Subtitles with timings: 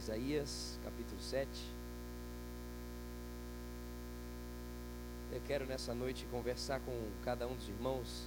[0.00, 1.46] Isaías, capítulo 7.
[5.30, 6.92] Eu quero nessa noite conversar com
[7.22, 8.26] cada um dos irmãos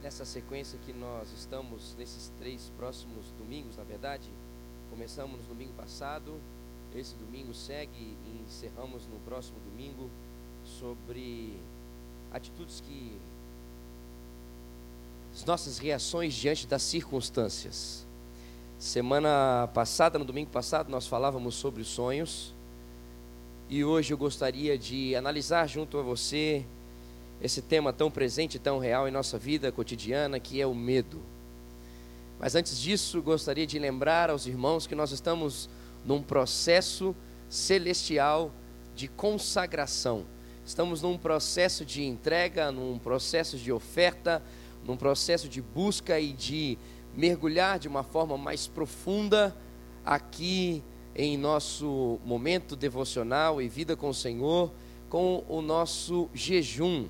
[0.00, 4.30] nessa sequência que nós estamos nesses três próximos domingos, na verdade.
[4.90, 6.40] Começamos no domingo passado,
[6.94, 10.08] esse domingo segue e encerramos no próximo domingo
[10.78, 11.58] sobre
[12.32, 13.18] atitudes que
[15.34, 18.06] as nossas reações diante das circunstâncias.
[18.84, 22.52] Semana passada, no domingo passado, nós falávamos sobre os sonhos.
[23.66, 26.66] E hoje eu gostaria de analisar junto a você
[27.40, 31.18] esse tema tão presente, tão real em nossa vida cotidiana, que é o medo.
[32.38, 35.66] Mas antes disso, gostaria de lembrar aos irmãos que nós estamos
[36.04, 37.16] num processo
[37.48, 38.52] celestial
[38.94, 40.26] de consagração.
[40.62, 44.42] Estamos num processo de entrega, num processo de oferta,
[44.84, 46.76] num processo de busca e de
[47.16, 49.56] mergulhar de uma forma mais profunda
[50.04, 50.82] aqui
[51.14, 54.72] em nosso momento devocional e vida com o Senhor,
[55.08, 57.06] com o nosso jejum.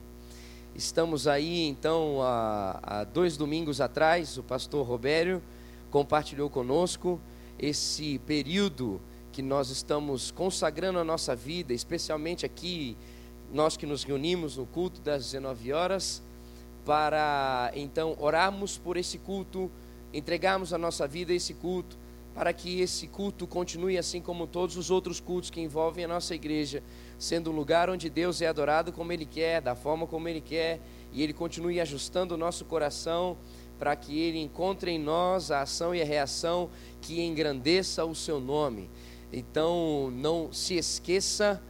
[0.75, 5.43] Estamos aí, então, há, há dois domingos atrás, o pastor Robério
[5.91, 7.21] compartilhou conosco
[7.59, 9.01] esse período
[9.33, 12.97] que nós estamos consagrando a nossa vida, especialmente aqui,
[13.53, 16.23] nós que nos reunimos no culto das 19 horas,
[16.85, 19.71] para então orarmos por esse culto,
[20.15, 21.99] entregarmos a nossa vida a esse culto,
[22.35, 26.35] para que esse culto continue assim como todos os outros cultos que envolvem a nossa
[26.35, 26.83] igreja,
[27.19, 30.81] sendo um lugar onde Deus é adorado como Ele quer, da forma como Ele quer,
[31.13, 33.37] e Ele continue ajustando o nosso coração
[33.79, 38.41] para que Ele encontre em nós a ação e a reação que engrandeça o Seu
[38.41, 38.89] nome.
[39.33, 41.63] Então, não se esqueça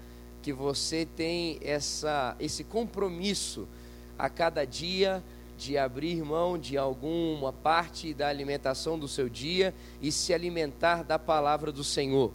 [0.42, 3.66] que você tem essa, esse compromisso
[4.18, 5.24] a cada dia
[5.56, 11.18] de abrir mão de alguma parte da alimentação do seu dia e se alimentar da
[11.18, 12.32] palavra do Senhor.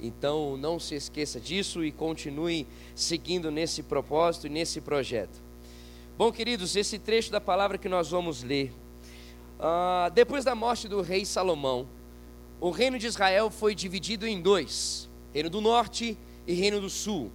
[0.00, 5.42] Então não se esqueça disso e continue seguindo nesse propósito e nesse projeto.
[6.16, 8.72] Bom, queridos, esse trecho da palavra que nós vamos ler.
[9.58, 11.86] Uh, depois da morte do rei Salomão,
[12.60, 16.16] o reino de Israel foi dividido em dois: Reino do Norte
[16.46, 17.30] e Reino do Sul.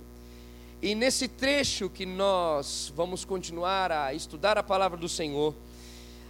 [0.84, 5.56] E nesse trecho que nós vamos continuar a estudar a palavra do Senhor,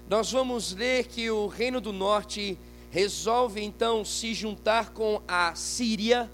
[0.07, 2.55] nós vamos ler que o Reino do Norte
[2.91, 6.29] resolve então se juntar com a Síria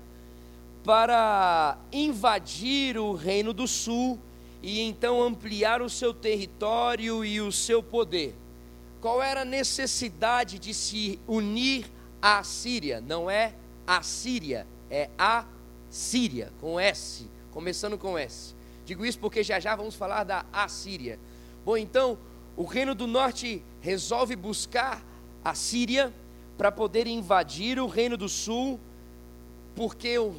[0.84, 4.20] para invadir o Reino do Sul
[4.62, 8.36] e então ampliar o seu território e o seu poder.
[9.00, 11.90] Qual era a necessidade de se unir
[12.22, 13.00] à Síria?
[13.00, 13.54] Não é
[13.88, 15.46] a Síria, é a
[15.90, 18.54] Síria, com S começando com S.
[18.86, 21.20] Digo isso porque já já vamos falar da Assíria.
[21.66, 22.18] Bom, então,
[22.56, 25.04] o reino do norte resolve buscar
[25.44, 26.14] a Síria
[26.58, 28.80] para poder invadir o reino do sul,
[29.76, 30.36] porque o,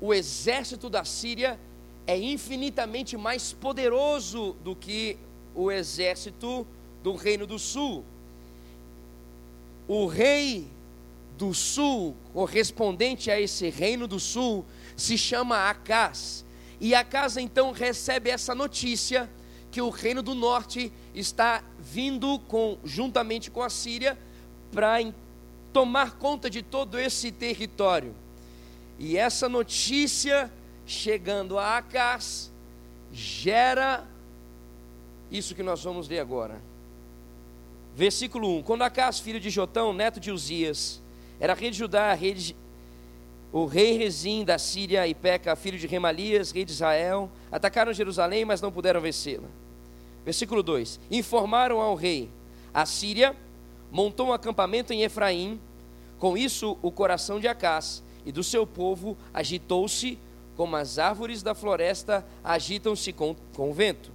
[0.00, 1.58] o exército da Síria
[2.06, 5.16] é infinitamente mais poderoso do que
[5.54, 6.66] o exército
[7.02, 8.04] do reino do sul.
[9.88, 10.68] O rei
[11.36, 14.64] do sul, correspondente a esse reino do sul,
[14.96, 16.44] se chama Acas.
[16.80, 19.30] E Acas então recebe essa notícia
[19.70, 24.18] que o reino do norte está vindo com, juntamente com a Síria
[24.72, 24.98] para
[25.72, 28.14] tomar conta de todo esse território.
[28.98, 30.50] E essa notícia
[30.86, 32.52] chegando a Acas
[33.12, 34.06] gera
[35.30, 36.60] isso que nós vamos ler agora.
[37.96, 41.00] Versículo 1: Quando Acas, filho de Jotão, neto de Uzias,
[41.40, 42.56] era rei de Judá, rei de,
[43.54, 48.44] o rei Rezim da Síria e Peca, filho de Remalias, rei de Israel, atacaram Jerusalém,
[48.44, 49.46] mas não puderam vencê-la.
[50.24, 52.28] Versículo 2: Informaram ao rei:
[52.74, 53.36] A Síria
[53.92, 55.60] montou um acampamento em Efraim,
[56.18, 60.18] com isso o coração de Acás e do seu povo agitou-se,
[60.56, 64.10] como as árvores da floresta agitam-se com, com o vento.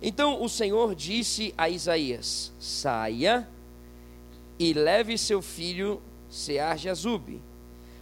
[0.00, 3.46] Então o Senhor disse a Isaías: Saia
[4.58, 6.00] e leve seu filho
[6.30, 7.42] Sear Jazube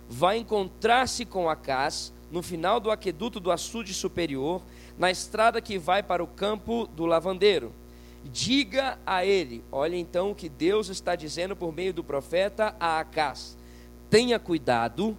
[0.08, 4.60] vai encontrar-se com Acás no final do aqueduto do açude superior,
[4.98, 7.72] na estrada que vai para o campo do lavandeiro.
[8.24, 12.98] Diga a ele, olha então o que Deus está dizendo por meio do profeta a
[12.98, 13.56] Acás:
[14.08, 15.16] tenha cuidado,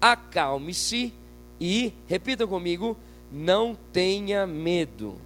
[0.00, 1.12] acalme-se
[1.60, 2.96] e, repita comigo,
[3.30, 5.16] não tenha medo.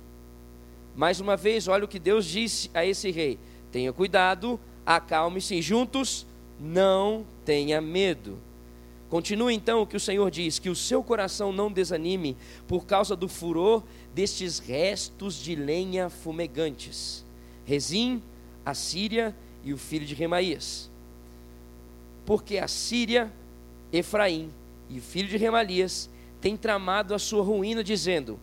[0.96, 3.38] Mais uma vez, olha o que Deus disse a esse rei:
[3.70, 6.26] tenha cuidado, acalme-se juntos,
[6.58, 8.38] não tenha medo.
[9.12, 12.34] Continua então o que o Senhor diz: que o seu coração não desanime
[12.66, 13.82] por causa do furor
[14.14, 17.22] destes restos de lenha fumegantes.
[17.66, 18.22] Rezim,
[18.64, 20.90] a Síria e o filho de Remaías.
[22.24, 23.30] porque a Síria,
[23.92, 24.50] Efraim
[24.88, 26.08] e o filho de Remalias
[26.40, 28.40] têm tramado a sua ruína, dizendo: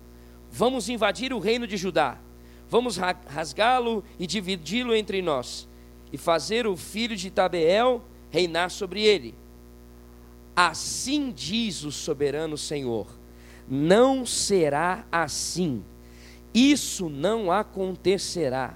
[0.52, 2.20] Vamos invadir o reino de Judá,
[2.70, 2.96] vamos
[3.26, 5.68] rasgá-lo e dividi-lo entre nós,
[6.14, 9.34] e fazer o filho de Tabeel reinar sobre ele.
[10.62, 13.08] Assim diz o soberano Senhor:
[13.66, 15.82] não será assim.
[16.54, 18.76] Isso não acontecerá,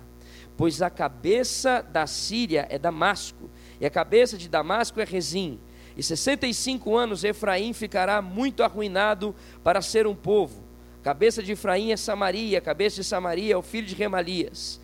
[0.56, 3.50] pois a cabeça da Síria é Damasco,
[3.82, 5.60] e a cabeça de Damasco é Rezim.
[5.98, 10.64] E 65 anos Efraim ficará muito arruinado para ser um povo.
[11.02, 14.80] A cabeça de Efraim é Samaria, a cabeça de Samaria é o filho de Remalias.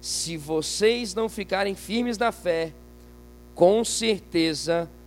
[0.00, 2.72] Se vocês não ficarem firmes na fé,
[3.56, 5.03] com certeza não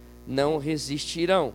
[0.57, 1.53] resistirão.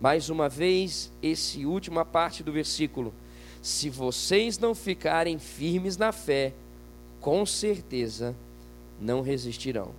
[0.00, 3.14] Mais uma vez, esse última parte do versículo.
[3.62, 6.52] Se vocês não ficarem firmes na fé,
[7.20, 8.34] com certeza
[9.00, 9.90] não resistirão.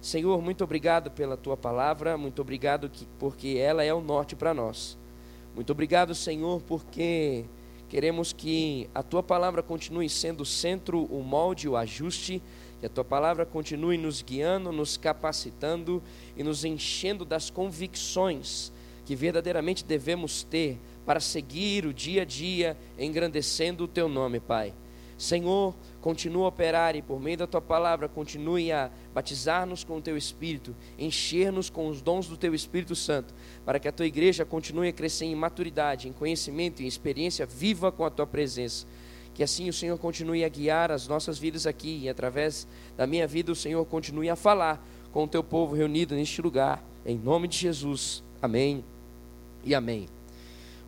[0.00, 4.52] Senhor, muito obrigado pela tua palavra, muito obrigado que, porque ela é o norte para
[4.52, 4.98] nós.
[5.54, 7.46] Muito obrigado, Senhor, porque
[7.88, 12.42] queremos que a tua palavra continue sendo o centro, o molde, o ajuste,
[12.84, 16.02] que a tua palavra continue nos guiando, nos capacitando
[16.36, 18.70] e nos enchendo das convicções
[19.06, 24.74] que verdadeiramente devemos ter para seguir o dia a dia engrandecendo o teu nome, Pai.
[25.16, 30.02] Senhor, continua a operar e por meio da tua palavra continue a batizar-nos com o
[30.02, 33.32] teu Espírito, encher-nos com os dons do teu Espírito Santo,
[33.64, 37.90] para que a tua igreja continue a crescer em maturidade, em conhecimento e experiência viva
[37.90, 38.86] com a tua presença.
[39.34, 42.66] Que assim o Senhor continue a guiar as nossas vidas aqui e através
[42.96, 46.82] da minha vida o Senhor continue a falar com o teu povo reunido neste lugar.
[47.04, 48.22] Em nome de Jesus.
[48.40, 48.84] Amém
[49.64, 50.08] e amém.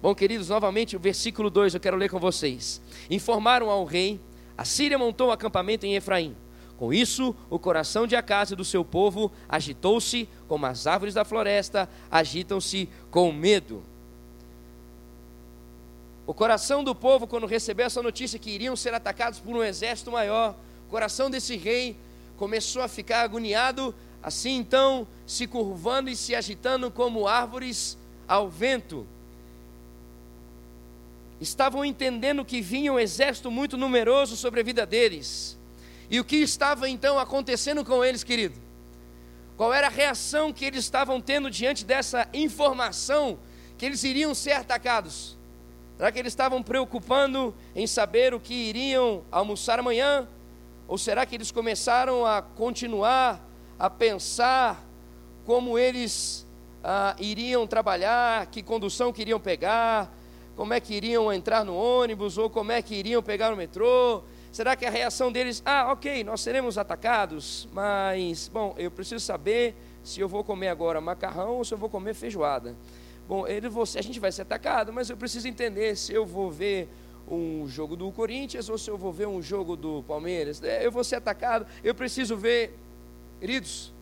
[0.00, 2.80] Bom, queridos, novamente o versículo 2 eu quero ler com vocês.
[3.10, 4.20] Informaram ao rei,
[4.56, 6.36] a Síria montou um acampamento em Efraim.
[6.76, 11.24] Com isso, o coração de Acas e do seu povo agitou-se como as árvores da
[11.24, 13.82] floresta agitam-se com medo.
[16.26, 20.10] O coração do povo, quando recebeu essa notícia que iriam ser atacados por um exército
[20.10, 20.56] maior,
[20.88, 21.96] o coração desse rei
[22.36, 27.96] começou a ficar agoniado, assim então se curvando e se agitando como árvores
[28.26, 29.06] ao vento.
[31.40, 35.56] Estavam entendendo que vinha um exército muito numeroso sobre a vida deles.
[36.10, 38.58] E o que estava então acontecendo com eles, querido?
[39.56, 43.38] Qual era a reação que eles estavam tendo diante dessa informação
[43.78, 45.35] que eles iriam ser atacados?
[45.96, 50.28] Será que eles estavam preocupando em saber o que iriam almoçar amanhã?
[50.86, 53.40] Ou será que eles começaram a continuar
[53.78, 54.84] a pensar
[55.46, 56.46] como eles
[56.84, 60.12] ah, iriam trabalhar, que condução que iriam pegar,
[60.54, 64.22] como é que iriam entrar no ônibus, ou como é que iriam pegar o metrô?
[64.52, 69.74] Será que a reação deles, ah, ok, nós seremos atacados, mas, bom, eu preciso saber
[70.02, 72.74] se eu vou comer agora macarrão ou se eu vou comer feijoada.
[73.28, 76.50] Bom, ele, você, a gente vai ser atacado, mas eu preciso entender se eu vou
[76.50, 76.88] ver
[77.28, 80.62] um jogo do Corinthians ou se eu vou ver um jogo do Palmeiras.
[80.62, 82.78] É, eu vou ser atacado, eu preciso ver.
[83.40, 83.92] Queridos,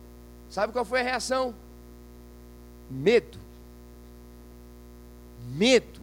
[0.49, 1.55] sabe qual foi a reação?
[2.89, 3.39] Medo.
[5.49, 6.01] Medo.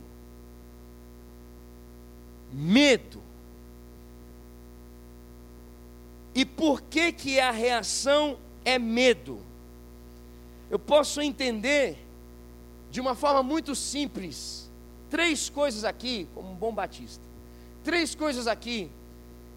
[2.52, 3.22] Medo.
[6.34, 9.40] E por que que a reação é medo?
[10.70, 11.98] Eu posso entender
[12.92, 14.70] de uma forma muito simples,
[15.08, 17.24] três coisas aqui, como um bom batista,
[17.82, 18.90] três coisas aqui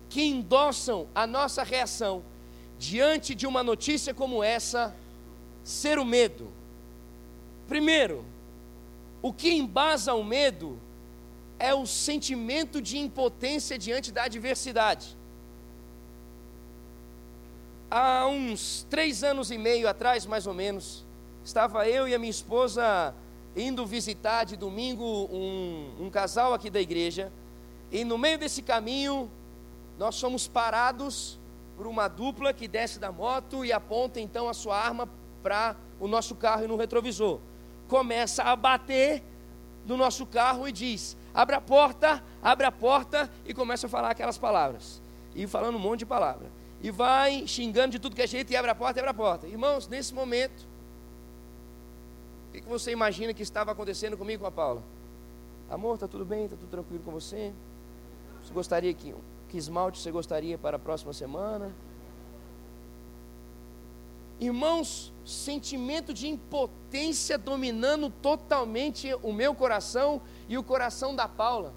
[0.10, 2.24] que endossam a nossa reação
[2.80, 4.96] diante de uma notícia como essa,
[5.66, 6.48] ser o medo.
[7.68, 8.24] Primeiro,
[9.22, 10.80] o que embasa o medo
[11.60, 15.18] é o sentimento de impotência diante da adversidade.
[17.92, 21.04] Há uns três anos e meio atrás, mais ou menos,
[21.44, 23.14] estava eu e a minha esposa
[23.56, 27.32] indo visitar de domingo um, um casal aqui da igreja,
[27.92, 29.30] e no meio desse caminho,
[29.98, 31.40] nós somos parados
[31.78, 35.08] por uma dupla que desce da moto e aponta então a sua arma
[35.42, 37.40] para o nosso carro e no retrovisor.
[37.88, 39.24] Começa a bater
[39.86, 44.12] no nosso carro e diz: abre a porta, abre a porta, e começa a falar
[44.12, 45.02] aquelas palavras.
[45.36, 46.50] E falando um monte de palavras.
[46.82, 49.48] E vai xingando de tudo que é jeito e abre a porta, abre a porta.
[49.48, 50.68] Irmãos, nesse momento,
[52.60, 54.84] o que você imagina que estava acontecendo comigo com a Paula?
[55.70, 56.46] Amor, está tudo bem?
[56.46, 57.52] Está tudo tranquilo com você?
[58.44, 59.14] Você gostaria que,
[59.50, 61.74] que esmalte você gostaria para a próxima semana?
[64.40, 71.74] Irmãos, sentimento de impotência dominando totalmente o meu coração e o coração da Paula.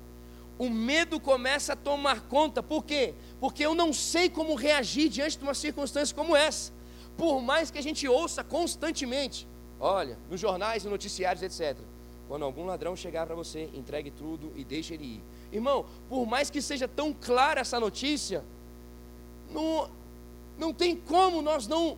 [0.58, 3.14] O medo começa a tomar conta, por quê?
[3.38, 6.73] Porque eu não sei como reagir diante de uma circunstância como essa.
[7.16, 9.47] por mais que a gente ouça constantemente,
[9.80, 11.76] olha, nos jornais e noticiários, etc.
[12.26, 15.23] Quando algum ladrão chegar para você, entregue tudo e deixe ele ir.
[15.52, 18.44] Irmão, por mais que seja tão clara essa notícia,
[19.50, 19.90] não,
[20.58, 21.97] não tem como nós não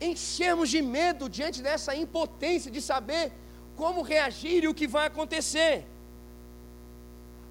[0.00, 3.32] enchermos de medo diante dessa impotência de saber
[3.76, 5.86] como reagir e o que vai acontecer.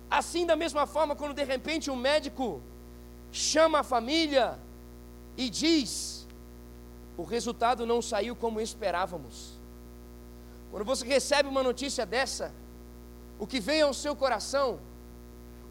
[0.10, 2.62] Assim, da mesma forma, quando de repente um médico
[3.32, 4.60] chama a família
[5.38, 6.28] e diz:
[7.18, 9.61] o resultado não saiu como esperávamos.
[10.72, 12.54] Quando você recebe uma notícia dessa,
[13.38, 14.80] o que vem ao seu coração?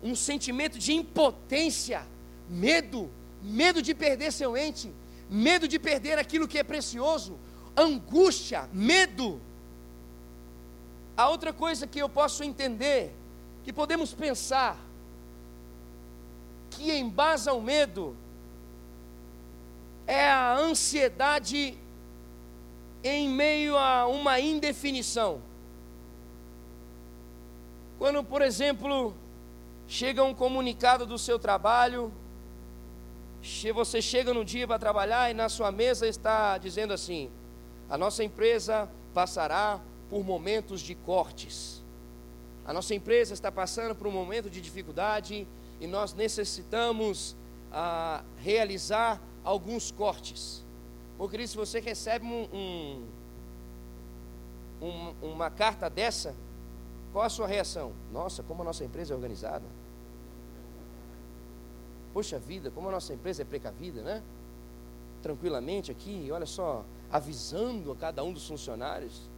[0.02, 2.06] Um sentimento de impotência,
[2.48, 3.10] medo,
[3.42, 4.92] medo de perder seu ente,
[5.28, 7.38] medo de perder aquilo que é precioso,
[7.74, 9.40] angústia, medo.
[11.16, 13.14] A outra coisa que eu posso entender
[13.64, 14.78] que podemos pensar
[16.70, 18.16] que embasa o medo
[20.06, 21.78] é a ansiedade
[23.02, 25.40] em meio a uma indefinição.
[27.98, 29.14] Quando, por exemplo,
[29.86, 32.12] chega um comunicado do seu trabalho,
[33.74, 37.30] você chega no dia para trabalhar e na sua mesa está dizendo assim:
[37.88, 41.82] a nossa empresa passará por momentos de cortes.
[42.64, 45.46] A nossa empresa está passando por um momento de dificuldade
[45.80, 47.34] e nós necessitamos
[47.72, 50.62] ah, realizar alguns cortes.
[51.28, 53.06] Querido, se você recebe um, um,
[54.80, 56.34] um, uma carta dessa,
[57.12, 57.92] qual a sua reação?
[58.12, 59.64] Nossa, como a nossa empresa é organizada.
[62.12, 64.22] Poxa vida, como a nossa empresa é precavida, né?
[65.22, 69.28] Tranquilamente aqui, olha só, avisando a cada um dos funcionários.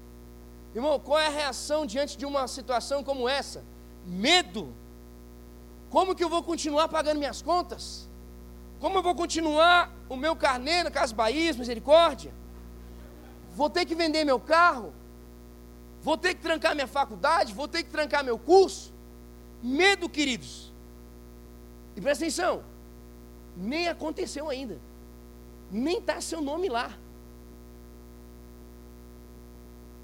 [0.75, 3.63] Irmão, qual é a reação diante de uma situação como essa?
[4.07, 4.73] Medo.
[5.91, 8.09] Como que eu vou continuar pagando minhas contas?
[8.81, 12.33] Como eu vou continuar o meu carneiro, Casas Bahia, misericórdia?
[13.55, 14.93] Vou ter que vender meu carro?
[16.03, 17.55] Vou ter que trancar minha faculdade?
[17.55, 18.93] Vou ter que trancar meu curso?
[19.63, 20.73] Medo, queridos.
[21.97, 22.65] E presta atenção,
[23.57, 24.79] nem aconteceu ainda.
[25.71, 26.91] Nem está seu nome lá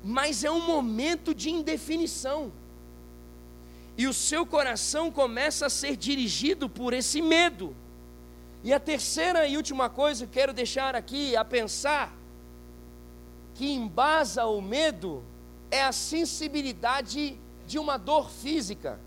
[0.03, 2.53] mas é um momento de indefinição.
[3.97, 7.75] E o seu coração começa a ser dirigido por esse medo.
[8.62, 12.12] E a terceira e última coisa que quero deixar aqui a pensar,
[13.55, 15.23] que embasa o medo,
[15.71, 18.99] é a sensibilidade de uma dor física.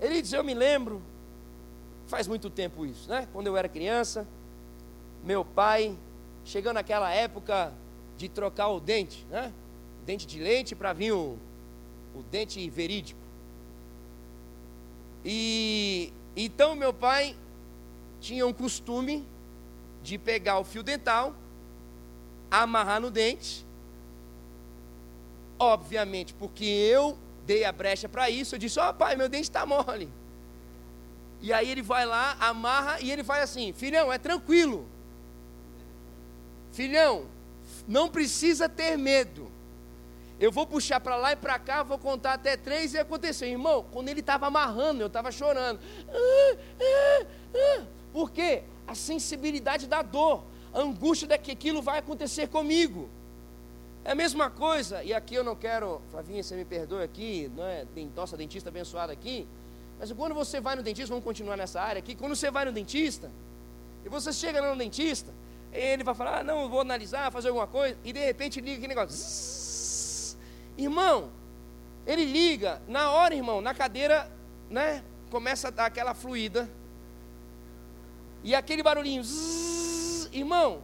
[0.00, 1.02] Ele diz: Eu me lembro,
[2.06, 3.28] faz muito tempo isso, né?
[3.32, 4.26] Quando eu era criança,
[5.22, 5.96] meu pai,
[6.44, 7.72] chegando naquela época
[8.16, 9.52] de trocar o dente, né?
[10.04, 11.38] dente de leite para vir o,
[12.14, 13.20] o dente verídico.
[15.24, 17.34] E então meu pai
[18.24, 19.26] tinha um costume
[20.02, 21.34] de pegar o fio dental,
[22.50, 23.66] amarrar no dente.
[25.58, 29.44] Obviamente, porque eu dei a brecha para isso, eu disse: Ó, oh, pai, meu dente
[29.44, 30.10] está mole.
[31.42, 34.88] E aí ele vai lá, amarra e ele faz assim: Filhão, é tranquilo.
[36.72, 37.26] Filhão,
[37.86, 39.52] não precisa ter medo.
[40.40, 43.46] Eu vou puxar para lá e para cá, vou contar até três e aconteceu.
[43.48, 45.78] Irmão, quando ele estava amarrando, eu estava chorando.
[46.08, 47.93] Ah, ah, ah.
[48.14, 48.62] Por quê?
[48.86, 53.10] A sensibilidade da dor, a angústia de que aquilo vai acontecer comigo.
[54.04, 57.64] É a mesma coisa, e aqui eu não quero, Flavinha, você me perdoe aqui, não
[57.64, 59.48] é nossa dentista abençoada aqui,
[59.98, 62.72] mas quando você vai no dentista, vamos continuar nessa área aqui, quando você vai no
[62.72, 63.32] dentista,
[64.04, 65.32] e você chega no dentista,
[65.72, 68.94] ele vai falar, ah, não, vou analisar, fazer alguma coisa, e de repente liga aquele
[68.94, 70.36] negócio,
[70.76, 71.30] Irmão,
[72.06, 74.30] ele liga, na hora, irmão, na cadeira,
[74.68, 75.02] né?
[75.30, 76.68] Começa a dar aquela fluida.
[78.44, 80.82] E aquele barulhinho, zzz, irmão,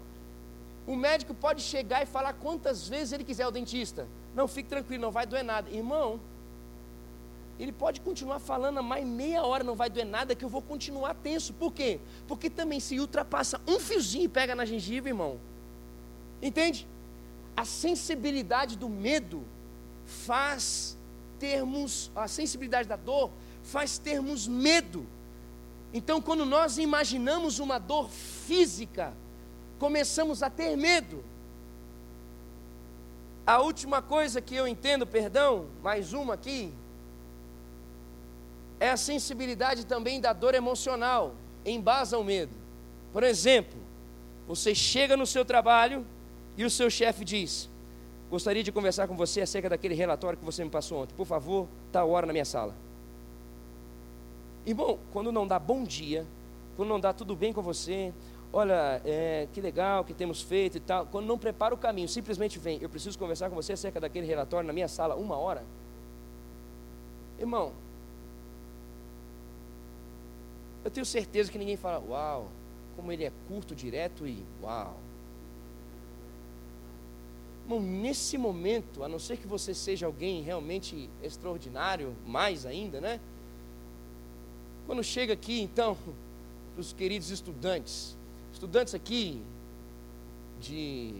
[0.87, 4.09] o médico pode chegar e falar quantas vezes ele quiser, o dentista.
[4.35, 5.71] Não, fique tranquilo, não vai doer nada.
[5.71, 6.19] Irmão,
[7.59, 11.15] ele pode continuar falando mais meia hora, não vai doer nada, que eu vou continuar
[11.15, 11.53] tenso.
[11.53, 12.01] Por quê?
[12.27, 15.39] Porque também se ultrapassa um fiozinho e pega na gengiva, irmão.
[16.41, 16.89] Entende?
[17.55, 19.45] A sensibilidade do medo
[20.07, 20.97] faz
[21.39, 23.31] termos, a sensibilidade da dor
[23.63, 25.07] faz termos medo.
[25.93, 29.13] Então, quando nós imaginamos uma dor física,
[29.79, 31.25] começamos a ter medo.
[33.47, 36.73] A última coisa que eu entendo, perdão, mais uma aqui,
[38.79, 42.53] é a sensibilidade também da dor emocional, embasa o medo.
[43.13, 43.79] Por exemplo,
[44.47, 46.07] você chega no seu trabalho
[46.57, 47.69] e o seu chefe diz:
[48.31, 51.15] Gostaria de conversar com você acerca daquele relatório que você me passou ontem.
[51.17, 52.75] Por favor, a hora na minha sala.
[54.67, 56.27] Irmão, quando não dá bom dia,
[56.77, 58.13] quando não dá tudo bem com você,
[58.53, 61.07] olha, é, que legal que temos feito e tal.
[61.07, 64.67] Quando não prepara o caminho, simplesmente vem, eu preciso conversar com você acerca daquele relatório
[64.67, 65.65] na minha sala, uma hora.
[67.39, 67.73] Irmão,
[70.85, 72.49] eu tenho certeza que ninguém fala, uau,
[72.97, 74.97] como ele é curto, direto e uau.
[77.65, 83.21] Irmão, nesse momento, a não ser que você seja alguém realmente extraordinário, mais ainda, né?
[84.91, 85.97] Quando chega aqui, então,
[86.77, 88.17] os queridos estudantes,
[88.53, 89.41] estudantes aqui
[90.61, 91.15] de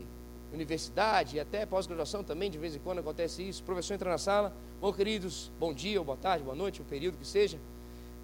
[0.53, 3.63] universidade e até pós-graduação também, de vez em quando acontece isso.
[3.63, 6.85] O professor entra na sala, bom queridos, bom dia, ou boa tarde, boa noite, o
[6.85, 7.61] período que seja.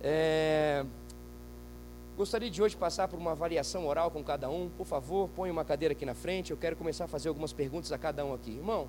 [0.01, 0.85] É...
[2.17, 4.69] Gostaria de hoje passar por uma avaliação oral com cada um.
[4.71, 6.51] Por favor, ponha uma cadeira aqui na frente.
[6.51, 8.51] Eu quero começar a fazer algumas perguntas a cada um aqui.
[8.51, 8.89] Irmão,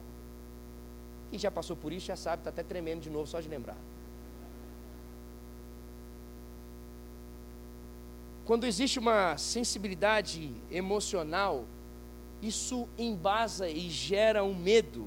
[1.29, 3.77] quem já passou por isso já sabe, está até tremendo de novo só de lembrar.
[8.47, 11.65] Quando existe uma sensibilidade emocional,
[12.41, 15.05] isso embasa e gera um medo.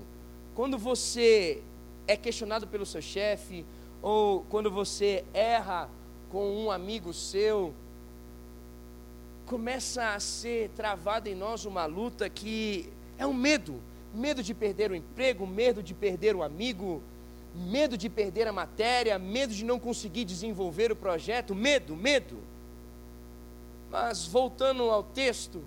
[0.54, 1.62] Quando você
[2.06, 3.64] é questionado pelo seu chefe,
[4.02, 5.88] ou quando você erra
[6.30, 7.74] com um amigo seu,
[9.46, 13.80] começa a ser travada em nós uma luta que é um medo
[14.14, 17.02] medo de perder o emprego, medo de perder o amigo,
[17.54, 22.38] medo de perder a matéria, medo de não conseguir desenvolver o projeto, medo, medo.
[23.90, 25.64] Mas voltando ao texto,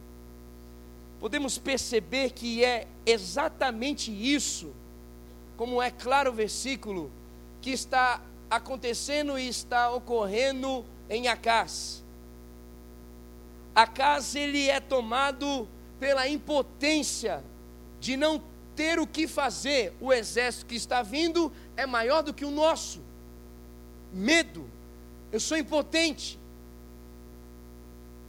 [1.20, 4.74] podemos perceber que é exatamente isso,
[5.58, 7.12] como é claro o versículo,
[7.62, 12.02] que está acontecendo e está ocorrendo em Acás.
[13.76, 15.68] Acás ele é tomado
[16.00, 17.44] pela impotência
[18.00, 18.42] de não
[18.76, 19.94] ter o que fazer.
[20.00, 23.02] O exército que está vindo é maior do que o nosso.
[24.14, 24.70] Medo.
[25.32, 26.40] Eu sou impotente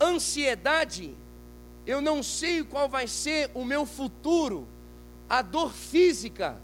[0.00, 1.14] ansiedade,
[1.86, 4.66] eu não sei qual vai ser o meu futuro,
[5.28, 6.58] a dor física,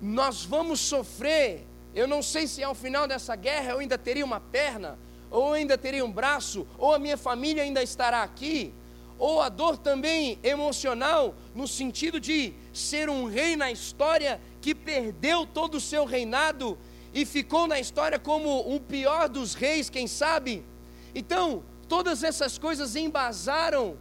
[0.00, 1.66] nós vamos sofrer.
[1.94, 4.98] Eu não sei se ao final dessa guerra eu ainda teria uma perna,
[5.30, 8.72] ou ainda teria um braço, ou a minha família ainda estará aqui,
[9.18, 15.44] ou a dor também emocional, no sentido de ser um rei na história que perdeu
[15.44, 16.78] todo o seu reinado
[17.12, 20.62] e ficou na história como o pior dos reis, quem sabe?
[21.14, 23.96] Então, Todas essas coisas embasaram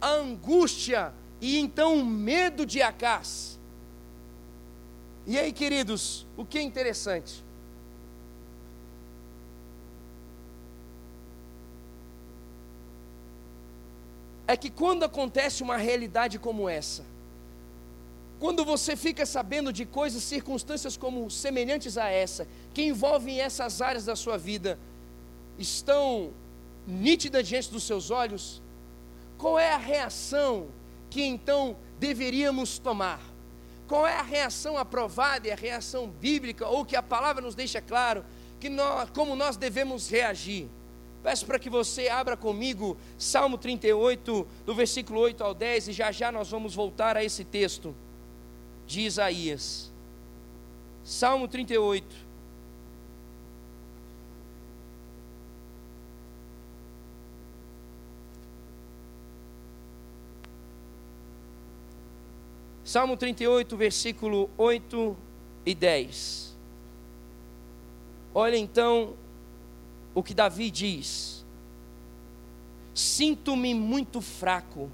[0.00, 3.58] a angústia e então o medo de Acás.
[5.26, 7.44] E aí, queridos, o que é interessante?
[14.46, 17.04] É que quando acontece uma realidade como essa,
[18.40, 24.06] quando você fica sabendo de coisas, circunstâncias como semelhantes a essa, que envolvem essas áreas
[24.06, 24.78] da sua vida,
[25.58, 26.32] estão
[26.88, 28.62] nítida diante dos seus olhos,
[29.36, 30.68] qual é a reação
[31.10, 33.20] que então deveríamos tomar?
[33.86, 37.80] Qual é a reação aprovada e a reação bíblica, ou que a palavra nos deixa
[37.80, 38.24] claro,
[38.58, 40.68] que nós, como nós devemos reagir?
[41.22, 46.10] Peço para que você abra comigo Salmo 38, do versículo 8 ao 10, e já
[46.10, 47.94] já nós vamos voltar a esse texto
[48.86, 49.92] de Isaías.
[51.04, 52.27] Salmo 38.
[62.88, 65.14] Salmo 38, versículo 8
[65.66, 66.56] e 10.
[68.34, 69.12] Olha então
[70.14, 71.44] o que Davi diz:
[72.94, 74.90] Sinto-me muito fraco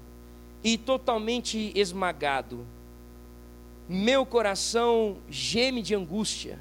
[0.61, 2.65] e totalmente esmagado.
[3.87, 6.59] Meu coração geme de angústia.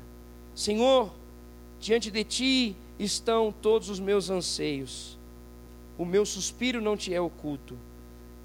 [0.55, 1.13] Senhor,
[1.81, 5.19] diante de ti estão todos os meus anseios.
[5.99, 7.77] O meu suspiro não te é oculto.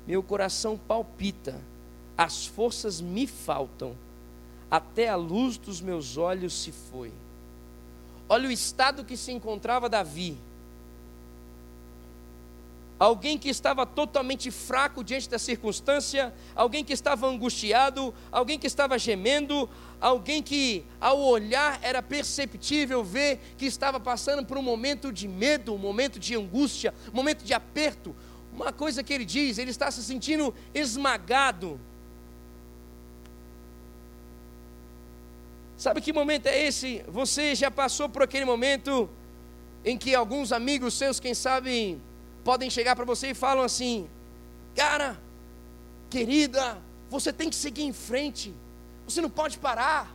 [0.07, 1.61] Meu coração palpita
[2.19, 3.95] as forças me faltam,
[4.69, 7.13] até a luz dos meus olhos se foi.
[8.27, 10.37] Olha o estado que se encontrava Davi.
[12.99, 18.99] Alguém que estava totalmente fraco diante da circunstância, alguém que estava angustiado, alguém que estava
[18.99, 19.69] gemendo,
[20.01, 25.73] alguém que ao olhar era perceptível ver que estava passando por um momento de medo,
[25.73, 28.13] um momento de angústia, um momento de aperto.
[28.51, 31.79] Uma coisa que ele diz, ele está se sentindo esmagado.
[35.79, 37.05] Sabe que momento é esse?
[37.07, 39.09] Você já passou por aquele momento
[39.85, 41.97] em que alguns amigos seus, quem sabe,
[42.43, 44.09] podem chegar para você e falam assim:
[44.75, 45.17] Cara,
[46.09, 46.77] querida,
[47.09, 48.53] você tem que seguir em frente,
[49.05, 50.13] você não pode parar,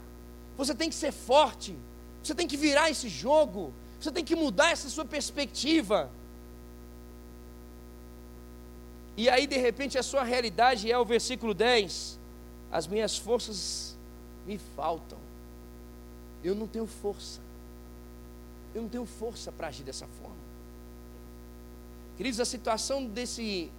[0.55, 1.75] você tem que ser forte,
[2.23, 6.11] você tem que virar esse jogo, você tem que mudar essa sua perspectiva.
[9.17, 12.21] E aí, de repente, a sua realidade é o versículo 10:
[12.71, 13.97] As minhas forças
[14.47, 15.24] me faltam.
[16.45, 17.41] Eu não tenho força.
[18.75, 20.37] Eu não tenho força para agir dessa forma.
[22.17, 23.71] Queridos, a situação desse,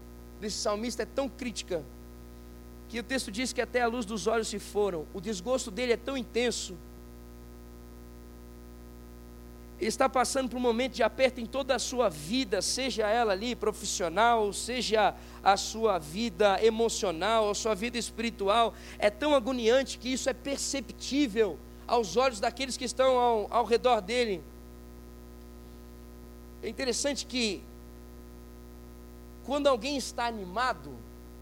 [0.41, 1.83] desse salmista é tão crítica
[2.89, 5.05] que o texto diz que até a luz dos olhos se foram.
[5.13, 6.75] O desgosto dele é tão intenso
[9.77, 13.33] ele está passando por um momento de aperto em toda a sua vida, seja ela
[13.33, 18.73] ali profissional, seja a sua vida emocional, a sua vida espiritual.
[18.97, 24.01] É tão agoniante que isso é perceptível aos olhos daqueles que estão ao, ao redor
[24.01, 24.41] dele.
[26.63, 27.61] É interessante que,
[29.45, 30.91] quando alguém está animado,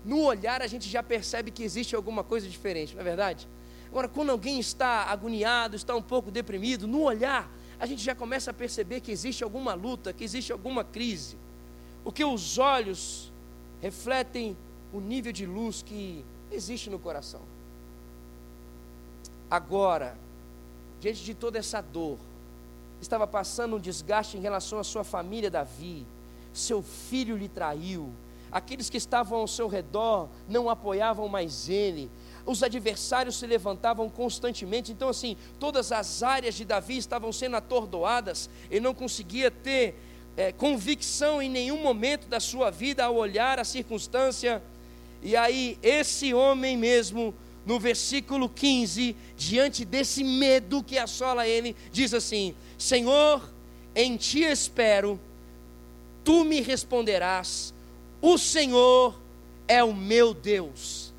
[0.03, 3.47] no olhar a gente já percebe que existe alguma coisa diferente, não é verdade?
[3.89, 8.51] Agora, quando alguém está agoniado, está um pouco deprimido, no olhar a gente já começa
[8.51, 11.35] a perceber que existe alguma luta, que existe alguma crise.
[12.03, 13.31] Porque os olhos
[13.81, 14.55] refletem
[14.93, 17.41] o nível de luz que existe no coração.
[19.49, 20.17] Agora,
[21.03, 22.17] diante de toda essa dor,
[23.01, 26.05] estava passando um desgaste em relação à sua família, Davi.
[26.53, 28.09] Seu filho lhe traiu.
[28.51, 32.09] Aqueles que estavam ao seu redor não apoiavam mais ele
[32.45, 34.91] os adversários se levantavam constantemente.
[34.91, 39.95] Então, assim, todas as áreas de Davi estavam sendo atordoadas, ele não conseguia ter
[40.35, 44.61] é, convicção em nenhum momento da sua vida ao olhar a circunstância.
[45.21, 47.33] E aí, esse homem mesmo,
[47.65, 53.49] no versículo 15, diante desse medo que assola ele, diz assim: Senhor,
[53.95, 55.19] em ti espero,
[56.23, 57.73] tu me responderás,
[58.21, 59.19] o Senhor
[59.67, 61.13] é o meu Deus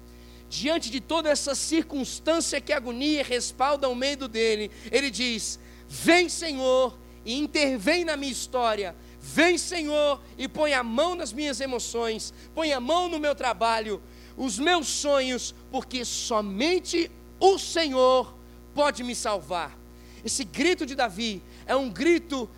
[0.54, 6.28] diante de toda essa circunstância que agonia e respalda o medo dele, ele diz: Vem,
[6.28, 8.94] Senhor, e intervém na minha história.
[9.20, 14.02] Vem, Senhor, e põe a mão nas minhas emoções, põe a mão no meu trabalho,
[14.36, 18.34] os meus sonhos, porque somente o Senhor
[18.74, 19.76] pode me salvar.
[20.24, 22.48] Esse grito de Davi é um grito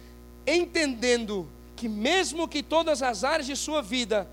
[0.46, 4.28] entendendo que, mesmo que todas as áreas de sua vida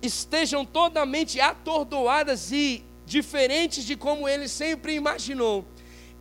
[0.00, 5.64] estejam totalmente atordoadas e diferentes de como ele sempre imaginou.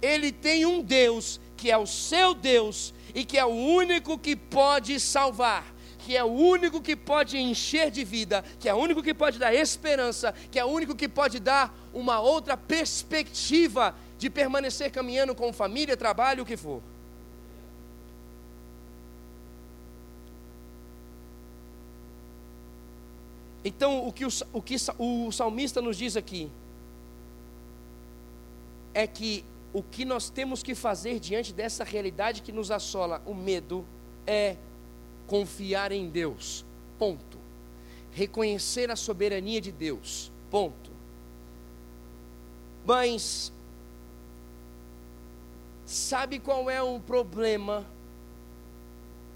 [0.02, 4.36] Ele tem um Deus que é o seu Deus e que é o único que
[4.36, 5.64] pode salvar,
[6.06, 9.38] que é o único que pode encher de vida, que é o único que pode
[9.38, 15.36] dar esperança, que é o único que pode dar uma outra perspectiva de permanecer caminhando
[15.36, 16.82] com família, trabalho, o que for.
[23.64, 26.50] Então, o que o, o que o salmista nos diz aqui
[28.94, 33.34] é que o que nós temos que fazer diante dessa realidade que nos assola, o
[33.34, 33.86] medo,
[34.26, 34.58] é
[35.32, 36.66] confiar em Deus.
[37.00, 37.38] Ponto.
[38.12, 40.30] Reconhecer a soberania de Deus.
[40.50, 40.92] Ponto.
[42.86, 43.54] Mas
[45.86, 47.86] sabe qual é o problema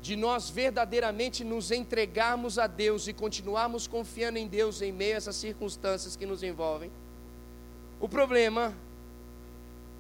[0.02, 5.18] de nós verdadeiramente nos entregarmos a Deus e continuarmos confiando em Deus em meio a
[5.18, 6.92] essas circunstâncias que nos envolvem.
[8.02, 8.76] O problema,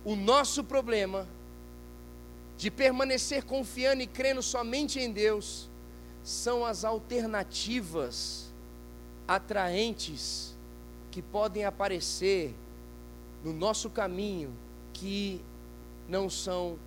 [0.03, 1.25] o nosso problema,
[2.57, 5.69] de permanecer confiando e crendo somente em Deus,
[6.25, 8.51] são as alternativas
[9.27, 10.55] atraentes
[11.11, 12.55] que podem aparecer
[13.43, 14.51] no nosso caminho
[14.91, 15.39] que
[16.09, 16.79] não são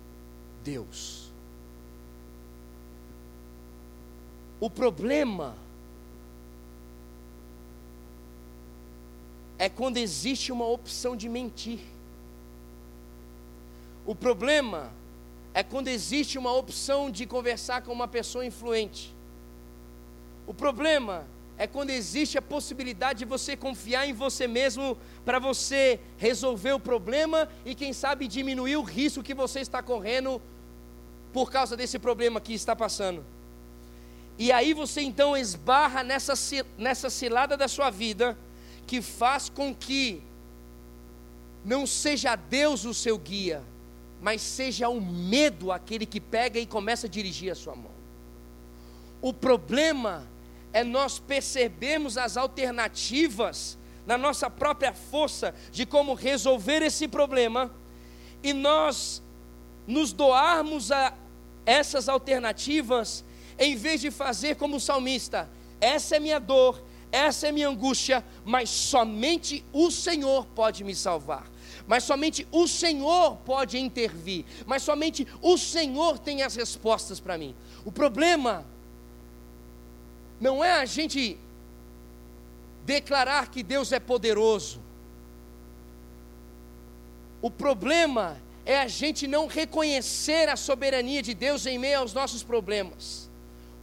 [0.61, 1.31] Deus.
[4.59, 5.55] O problema
[9.57, 11.79] é quando existe uma opção de mentir.
[14.05, 14.91] O problema
[15.53, 19.17] é quando existe uma opção de conversar com uma pessoa influente.
[20.49, 21.27] O problema
[21.59, 26.79] é quando existe a possibilidade de você confiar em você mesmo para você resolver o
[26.79, 30.41] problema e, quem sabe, diminuir o risco que você está correndo
[31.31, 33.23] por causa desse problema que está passando.
[34.39, 36.33] E aí você então esbarra nessa,
[36.79, 38.35] nessa cilada da sua vida,
[38.87, 40.19] que faz com que
[41.63, 43.61] não seja Deus o seu guia,
[44.19, 47.91] mas seja o medo aquele que pega e começa a dirigir a sua mão.
[49.21, 50.38] O problema é
[50.83, 57.71] nós percebermos as alternativas na nossa própria força de como resolver esse problema
[58.41, 59.21] e nós
[59.85, 61.13] nos doarmos a
[61.65, 63.23] essas alternativas
[63.57, 65.49] em vez de fazer como o salmista:
[65.81, 71.49] essa é minha dor, essa é minha angústia, mas somente o Senhor pode me salvar.
[71.87, 77.55] Mas somente o Senhor pode intervir, mas somente o Senhor tem as respostas para mim.
[77.83, 78.65] O problema
[80.39, 81.37] não é a gente
[82.85, 84.81] declarar que Deus é poderoso.
[87.41, 92.43] O problema é a gente não reconhecer a soberania de Deus em meio aos nossos
[92.43, 93.29] problemas.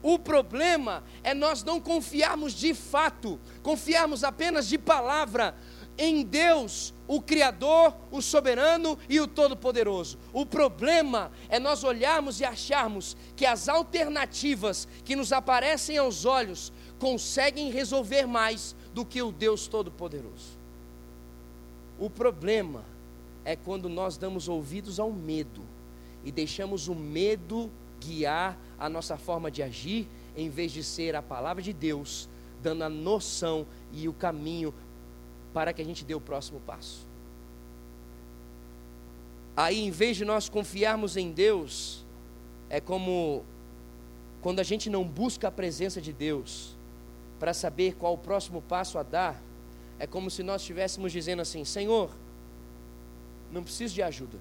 [0.02, 5.54] O problema é nós não confiarmos de fato, confiarmos apenas de palavra
[5.98, 10.18] em Deus, o Criador, o Soberano e o Todo-Poderoso.
[10.32, 16.72] O problema é nós olharmos e acharmos que as alternativas que nos aparecem aos olhos
[16.98, 20.56] conseguem resolver mais do que o Deus Todo-Poderoso.
[21.98, 22.84] O problema
[23.44, 25.62] é quando nós damos ouvidos ao medo
[26.24, 31.22] e deixamos o medo guiar a nossa forma de agir, em vez de ser a
[31.22, 32.28] palavra de Deus,
[32.62, 34.74] dando a noção e o caminho
[35.56, 37.06] para que a gente dê o próximo passo.
[39.56, 42.04] Aí, em vez de nós confiarmos em Deus,
[42.68, 43.42] é como
[44.42, 46.76] quando a gente não busca a presença de Deus
[47.40, 49.42] para saber qual o próximo passo a dar,
[49.98, 52.10] é como se nós estivéssemos dizendo assim: Senhor,
[53.50, 54.38] não preciso de ajuda.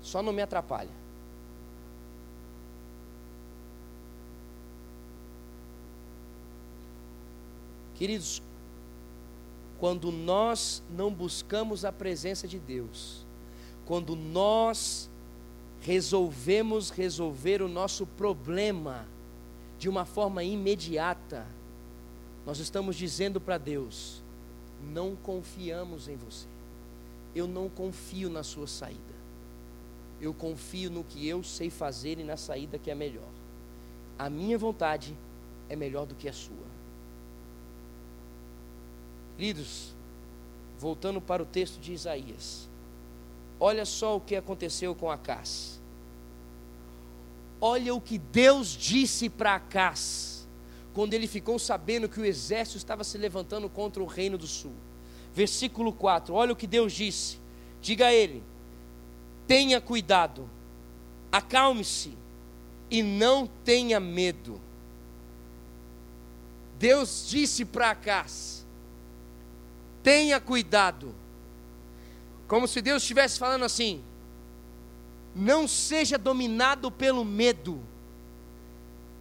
[0.00, 1.02] Só não me atrapalha.
[7.94, 8.42] Queridos,
[9.82, 13.26] quando nós não buscamos a presença de Deus,
[13.84, 15.10] quando nós
[15.80, 19.04] resolvemos resolver o nosso problema
[19.80, 21.44] de uma forma imediata,
[22.46, 24.22] nós estamos dizendo para Deus:
[24.80, 26.46] não confiamos em você
[27.34, 29.00] eu não confio na sua saída.
[30.20, 33.28] Eu confio no que eu sei fazer e na saída que é melhor.
[34.18, 35.16] A minha vontade
[35.68, 36.71] é melhor do que a sua.
[39.36, 39.94] Queridos,
[40.78, 42.68] voltando para o texto de Isaías,
[43.58, 45.80] olha só o que aconteceu com Acás.
[47.60, 50.46] Olha o que Deus disse para Acás,
[50.92, 54.74] quando ele ficou sabendo que o exército estava se levantando contra o reino do sul
[55.34, 56.34] versículo 4.
[56.34, 57.38] Olha o que Deus disse.
[57.80, 58.42] Diga a ele:
[59.46, 60.48] tenha cuidado,
[61.30, 62.16] acalme-se
[62.90, 64.60] e não tenha medo.
[66.78, 68.61] Deus disse para Acás:
[70.02, 71.14] tenha cuidado.
[72.46, 74.02] Como se Deus estivesse falando assim:
[75.34, 77.80] não seja dominado pelo medo,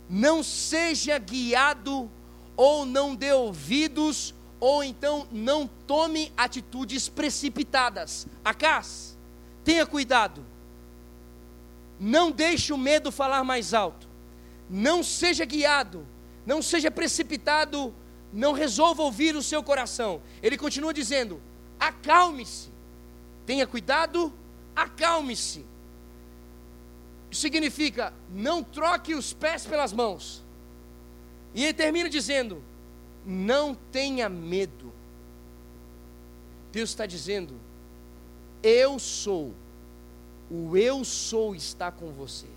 [0.10, 2.10] não seja guiado
[2.58, 8.28] ou não dê ouvidos ou então não tome atitudes precipitadas.
[8.46, 9.18] Acas,
[9.64, 10.46] tenha cuidado.
[12.00, 14.08] Não deixe o medo falar mais alto.
[14.70, 16.06] Não seja guiado,
[16.46, 17.94] não seja precipitado,
[18.32, 20.22] não resolva ouvir o seu coração.
[20.42, 21.42] Ele continua dizendo:
[21.80, 22.70] acalme-se.
[23.46, 24.32] Tenha cuidado,
[24.76, 25.66] acalme-se.
[27.32, 30.44] Significa não troque os pés pelas mãos.
[31.54, 32.62] E ele termina dizendo:
[33.26, 34.92] não tenha medo.
[36.72, 37.54] Deus está dizendo:
[38.64, 39.54] Eu sou,
[40.50, 42.48] o eu sou está com você.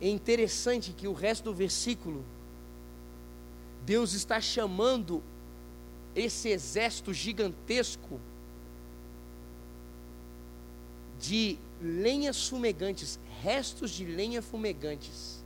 [0.00, 2.24] É interessante que o resto do versículo,
[3.88, 5.22] Deus está chamando
[6.14, 8.20] esse exército gigantesco
[11.18, 15.38] de lenhas fumegantes, restos de lenha fumegantes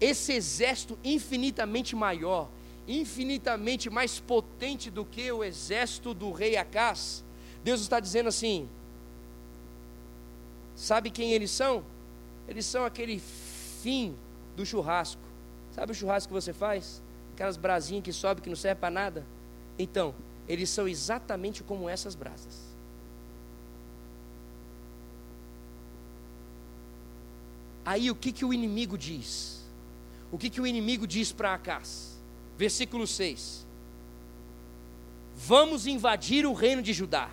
[0.00, 2.48] esse exército infinitamente maior,
[2.86, 7.24] infinitamente mais potente do que o exército do rei Acás,
[7.64, 8.68] Deus está dizendo assim:
[10.74, 11.82] sabe quem eles são?
[12.46, 13.20] Eles são aquele
[13.82, 14.14] fim
[14.54, 15.22] do churrasco.
[15.74, 17.02] Sabe o churrasco que você faz?
[17.36, 19.26] Aquelas brasinhas que sobem que não serve para nada?
[19.78, 20.12] Então,
[20.48, 22.66] eles são exatamente como essas brasas.
[27.84, 29.56] Aí o que, que o inimigo diz?
[30.30, 32.18] o que, que o inimigo diz para Acás?
[32.58, 33.66] Versículo 6.
[35.36, 37.30] Vamos invadir o reino de Judá,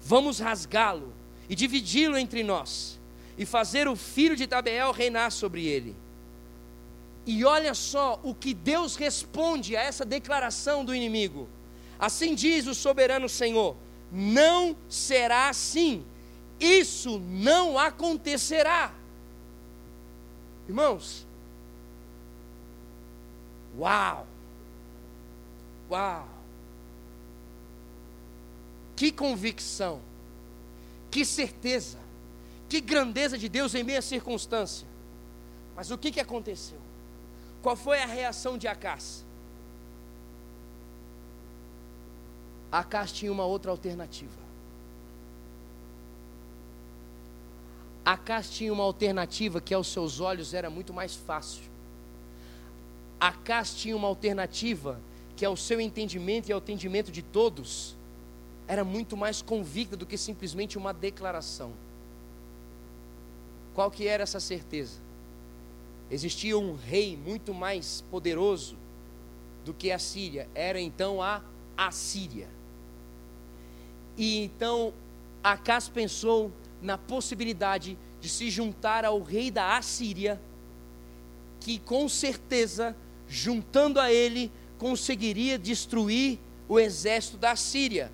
[0.00, 1.12] vamos rasgá-lo
[1.48, 2.98] e dividi-lo entre nós,
[3.36, 5.94] e fazer o filho de Tabeel reinar sobre ele.
[7.26, 11.48] E olha só o que Deus responde a essa declaração do inimigo.
[11.98, 13.76] Assim diz o soberano Senhor:
[14.10, 16.04] não será assim,
[16.58, 18.92] isso não acontecerá.
[20.66, 21.26] Irmãos,
[23.76, 24.26] Uau!
[25.90, 26.28] Uau!
[28.96, 30.00] Que convicção!
[31.10, 31.98] Que certeza!
[32.68, 34.86] Que grandeza de Deus em meia circunstância!
[35.74, 36.79] Mas o que, que aconteceu?
[37.62, 39.24] Qual foi a reação de Acás?
[42.70, 44.40] Acás tinha uma outra alternativa.
[48.04, 51.70] Acás tinha uma alternativa que aos seus olhos era muito mais fácil
[53.20, 54.98] Acas tinha uma alternativa
[55.36, 57.94] que ao seu entendimento e ao entendimento de todos
[58.66, 61.72] era muito mais convicta do que simplesmente uma declaração.
[63.74, 64.98] Qual que era essa certeza?
[66.10, 68.76] Existia um rei muito mais poderoso
[69.64, 71.42] do que a Síria, era então a
[71.76, 72.48] Assíria.
[74.16, 74.92] E então
[75.42, 80.40] Acas pensou na possibilidade de se juntar ao rei da Assíria,
[81.60, 82.96] que com certeza,
[83.28, 88.12] juntando a ele, conseguiria destruir o exército da Síria.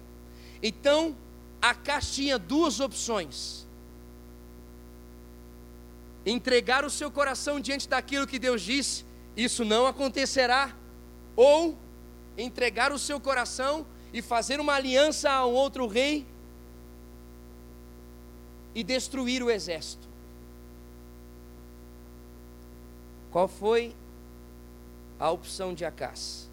[0.63, 1.17] Então,
[1.61, 3.66] Acas tinha duas opções:
[6.27, 9.05] entregar o seu coração diante daquilo que Deus disse,
[9.37, 10.75] isso não acontecerá,
[11.37, 11.79] ou
[12.37, 16.27] entregar o seu coração e fazer uma aliança a um outro rei
[18.75, 20.07] e destruir o exército.
[23.31, 23.95] Qual foi
[25.19, 26.49] a opção de Acas?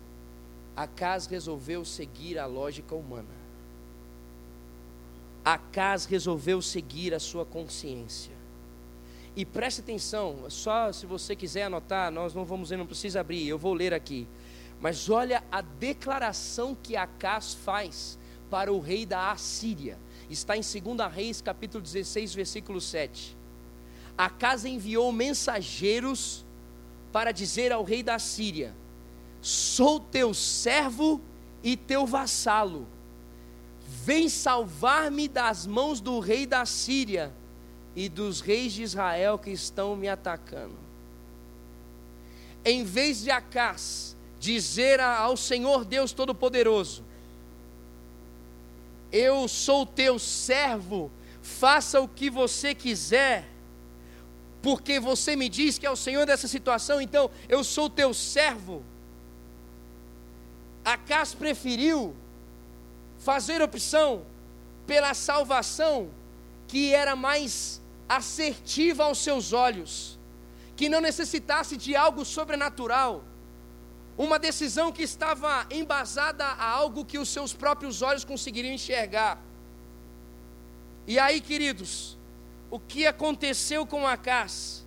[0.75, 3.43] Acas resolveu seguir a lógica humana.
[5.43, 8.32] Acas resolveu seguir a sua consciência.
[9.35, 13.57] E preste atenção, só se você quiser anotar, nós não vamos, não precisa abrir, eu
[13.57, 14.27] vou ler aqui.
[14.79, 18.17] Mas olha a declaração que Acas faz
[18.49, 19.97] para o rei da Assíria.
[20.29, 23.35] Está em 2 Reis, capítulo 16, versículo 7.
[24.15, 26.45] Acas enviou mensageiros
[27.11, 28.75] para dizer ao rei da Síria:
[29.41, 31.19] Sou teu servo
[31.63, 32.87] e teu vassalo.
[33.87, 37.33] Vem salvar-me das mãos do rei da Síria
[37.95, 40.75] e dos reis de Israel que estão me atacando.
[42.65, 47.03] Em vez de Acas dizer ao Senhor Deus Todo-Poderoso:
[49.11, 53.49] Eu sou teu servo, faça o que você quiser,
[54.61, 58.83] porque você me diz que é o Senhor dessa situação, então eu sou teu servo.
[60.83, 62.13] Acas preferiu
[63.19, 64.25] fazer opção
[64.85, 66.09] pela salvação
[66.67, 70.19] que era mais assertiva aos seus olhos,
[70.75, 73.23] que não necessitasse de algo sobrenatural
[74.17, 79.41] uma decisão que estava embasada a algo que os seus próprios olhos conseguiriam enxergar.
[81.07, 82.17] E aí, queridos,
[82.69, 84.85] o que aconteceu com Acas?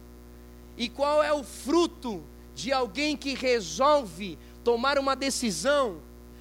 [0.76, 2.22] E qual é o fruto
[2.54, 6.00] de alguém que resolve tomar uma decisão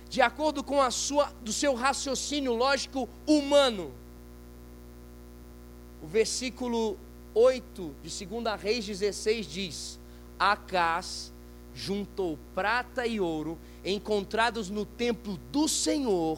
[0.10, 3.92] de acordo com a sua do seu raciocínio lógico humano?
[6.06, 7.00] O versículo
[7.34, 10.00] 8 de 2 Reis 16 diz:
[10.38, 11.34] Acas
[11.74, 16.38] juntou prata e ouro encontrados no templo do Senhor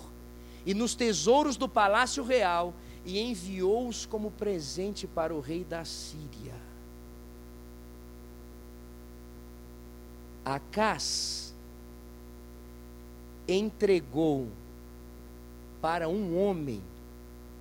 [0.66, 6.56] e nos tesouros do palácio real e enviou-os como presente para o rei da Síria.
[10.46, 11.54] Acas
[13.46, 14.48] entregou
[15.82, 16.82] para um homem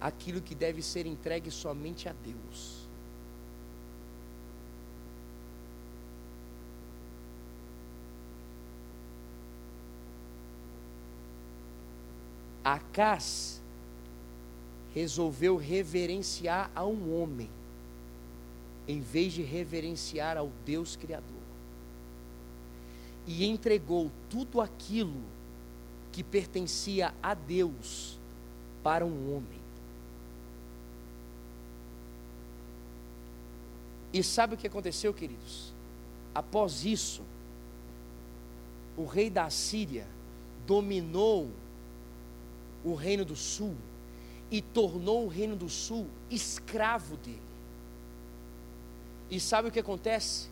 [0.06, 2.86] aquilo que deve ser entregue somente a Deus.
[12.62, 13.60] Acas
[14.94, 17.50] resolveu reverenciar a um homem,
[18.86, 21.26] em vez de reverenciar ao Deus Criador.
[23.26, 25.20] E entregou tudo aquilo
[26.12, 28.16] que pertencia a Deus
[28.84, 29.55] para um homem.
[34.16, 35.74] E sabe o que aconteceu, queridos?
[36.34, 37.22] Após isso,
[38.96, 40.06] o rei da Síria
[40.66, 41.50] dominou
[42.82, 43.76] o reino do sul
[44.50, 47.42] e tornou o reino do sul escravo dele.
[49.30, 50.48] E sabe o que acontece?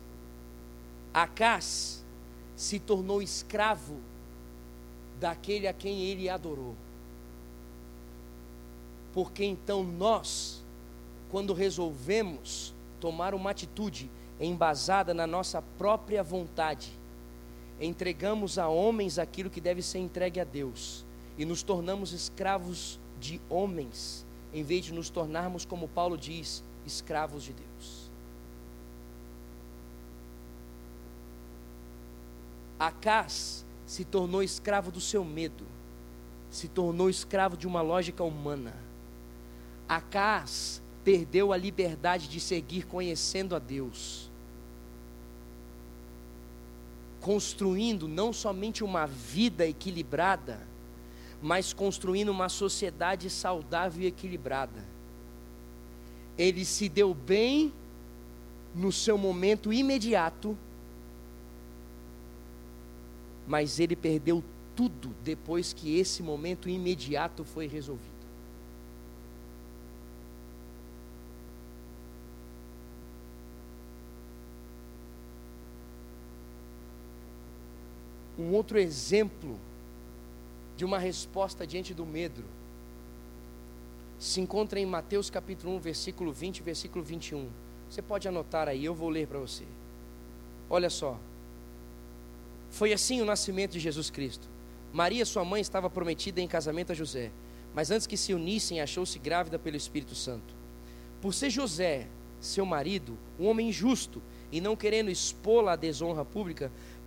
[1.15, 2.05] Acás
[2.55, 3.99] se tornou escravo
[5.19, 6.77] daquele a quem ele adorou.
[9.15, 10.63] Porque então nós,
[11.31, 12.74] quando resolvemos
[13.05, 16.91] tomar uma atitude embasada na nossa própria vontade,
[17.79, 21.05] entregamos a homens aquilo que deve ser entregue a Deus
[21.37, 24.25] e nos tornamos escravos de homens,
[24.55, 28.11] em vez de nos tornarmos, como Paulo diz, escravos de Deus.
[32.79, 35.67] Acas se tornou escravo do seu medo,
[36.51, 38.75] se tornou escravo de uma lógica humana.
[39.87, 44.31] Acas perdeu a liberdade de seguir conhecendo a Deus,
[47.21, 50.67] construindo não somente uma vida equilibrada,
[51.43, 54.83] mas construindo uma sociedade saudável e equilibrada.
[56.39, 57.73] Ele se deu bem
[58.75, 60.57] no seu momento imediato,
[63.47, 64.43] mas ele perdeu
[64.75, 68.14] tudo depois que esse momento imediato foi resolvido.
[78.39, 79.59] Um outro exemplo
[80.77, 82.43] de uma resposta diante do medo
[84.19, 87.49] se encontra em Mateus capítulo 1, versículo 20 versículo 21.
[87.89, 89.65] Você pode anotar aí, eu vou ler para você.
[90.69, 91.19] Olha só.
[92.71, 94.49] Foi assim o nascimento de Jesus Cristo.
[94.93, 97.31] Maria, sua mãe, estava prometida em casamento a José,
[97.75, 100.55] mas antes que se unissem, achou-se grávida pelo Espírito Santo.
[101.21, 102.09] Por ser José,
[102.41, 106.71] seu marido, um homem justo e não querendo expô-la à desonra pública,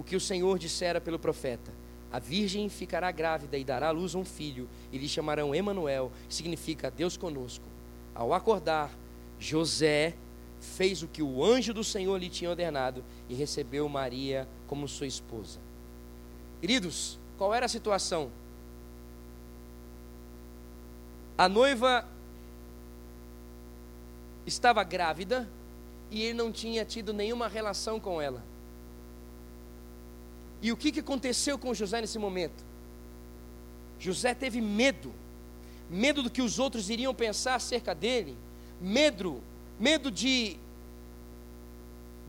[0.00, 1.70] o que o Senhor dissera pelo profeta.
[2.10, 6.34] A virgem ficará grávida e dará à luz um filho, e lhe chamarão Emanuel, que
[6.34, 7.64] significa Deus conosco.
[8.14, 8.90] Ao acordar,
[9.38, 10.14] José
[10.58, 15.06] fez o que o anjo do Senhor lhe tinha ordenado e recebeu Maria como sua
[15.06, 15.60] esposa.
[16.60, 18.30] Queridos, qual era a situação?
[21.36, 22.06] A noiva
[24.46, 25.48] estava grávida
[26.10, 28.49] e ele não tinha tido nenhuma relação com ela.
[30.62, 32.64] E o que, que aconteceu com José nesse momento?
[33.98, 35.12] José teve medo,
[35.88, 38.36] medo do que os outros iriam pensar acerca dele,
[38.80, 39.42] medo,
[39.78, 40.56] medo de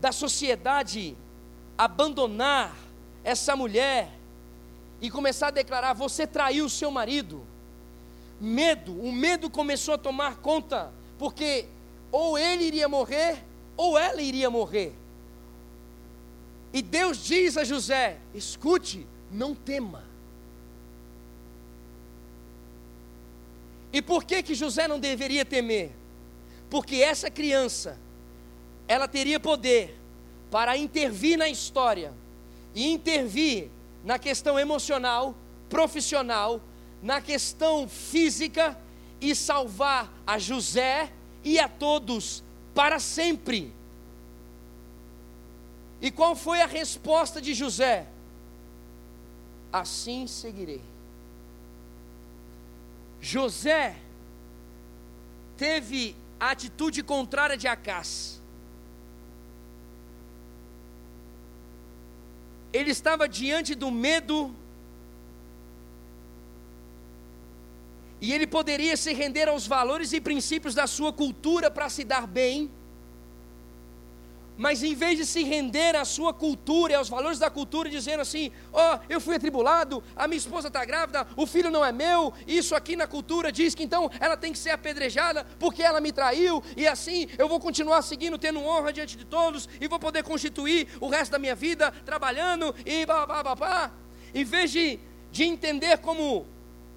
[0.00, 1.16] da sociedade
[1.78, 2.76] abandonar
[3.22, 4.10] essa mulher
[5.00, 7.46] e começar a declarar: Você traiu o seu marido.
[8.40, 11.66] Medo, o medo começou a tomar conta, porque
[12.10, 13.44] ou ele iria morrer,
[13.76, 14.92] ou ela iria morrer.
[16.72, 20.04] E Deus diz a José: Escute, não tema.
[23.92, 25.92] E por que que José não deveria temer?
[26.70, 27.98] Porque essa criança,
[28.88, 29.98] ela teria poder
[30.50, 32.12] para intervir na história
[32.74, 33.68] e intervir
[34.02, 35.34] na questão emocional,
[35.68, 36.60] profissional,
[37.02, 38.78] na questão física
[39.20, 41.12] e salvar a José
[41.44, 42.42] e a todos
[42.74, 43.72] para sempre.
[46.02, 48.06] E qual foi a resposta de José?
[49.72, 50.82] Assim seguirei.
[53.20, 53.96] José
[55.56, 58.42] teve a atitude contrária de Acás.
[62.72, 64.54] ele estava diante do medo
[68.20, 72.26] e ele poderia se render aos valores e princípios da sua cultura para se dar
[72.26, 72.70] bem
[74.62, 78.20] mas em vez de se render à sua cultura e aos valores da cultura, dizendo
[78.20, 81.90] assim: Ó, oh, eu fui atribulado, a minha esposa está grávida, o filho não é
[81.90, 86.00] meu, isso aqui na cultura diz que então ela tem que ser apedrejada porque ela
[86.00, 89.98] me traiu, e assim eu vou continuar seguindo, tendo honra diante de todos, e vou
[89.98, 93.90] poder constituir o resto da minha vida trabalhando e babá.
[94.32, 95.00] Em vez de,
[95.32, 96.46] de entender como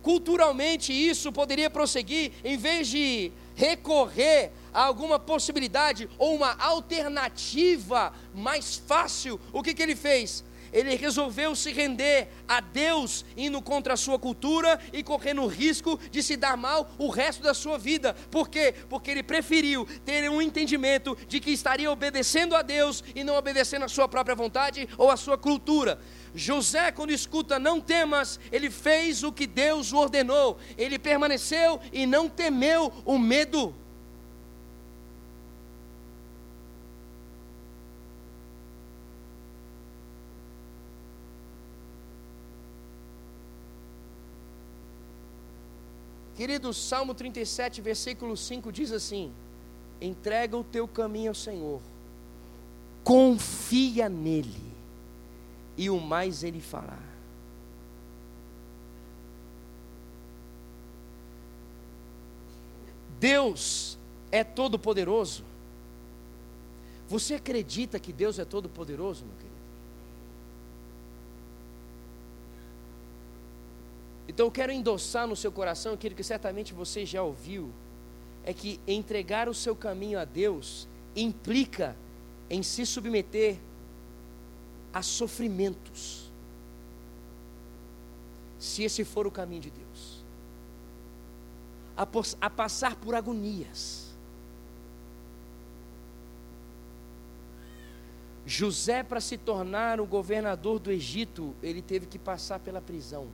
[0.03, 8.75] culturalmente isso poderia prosseguir, em vez de recorrer a alguma possibilidade ou uma alternativa mais
[8.75, 10.43] fácil, o que, que ele fez?
[10.75, 15.97] Ele resolveu se render a Deus, indo contra a sua cultura e correndo o risco
[16.11, 18.13] de se dar mal o resto da sua vida.
[18.29, 18.75] Por quê?
[18.89, 23.85] Porque ele preferiu ter um entendimento de que estaria obedecendo a Deus e não obedecendo
[23.85, 25.97] a sua própria vontade ou a sua cultura.
[26.36, 32.27] José, quando escuta não temas, ele fez o que Deus ordenou, ele permaneceu e não
[32.27, 33.73] temeu o medo.
[46.36, 49.31] Querido, Salmo 37, versículo 5 diz assim:
[50.01, 51.79] Entrega o teu caminho ao Senhor,
[53.05, 54.74] confia nele,
[55.78, 56.99] e o mais ele fará.
[63.19, 63.97] Deus
[64.32, 65.43] é todo-poderoso.
[67.07, 69.55] Você acredita que Deus é todo-poderoso, meu querido?
[74.28, 77.71] Então eu quero endossar no seu coração aquilo que certamente você já ouviu:
[78.43, 81.95] é que entregar o seu caminho a Deus implica
[82.49, 83.57] em se submeter
[84.95, 86.31] a sofrimentos.
[88.57, 90.23] se esse for o caminho de Deus,
[91.95, 92.07] a,
[92.41, 94.15] a passar por agonias.
[98.45, 103.27] José, para se tornar o governador do Egito, ele teve que passar pela prisão.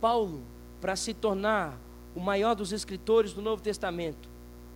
[0.00, 0.42] Paulo,
[0.80, 1.78] para se tornar
[2.14, 4.31] o maior dos escritores do Novo Testamento,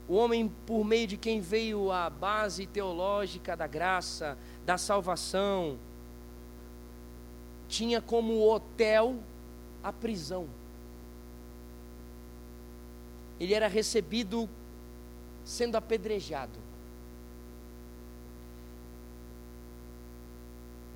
[0.09, 5.78] o homem por meio de quem veio a base teológica da graça, da salvação,
[7.68, 9.16] tinha como hotel
[9.82, 10.48] a prisão.
[13.40, 14.48] Ele era recebido
[15.44, 16.59] sendo apedrejado.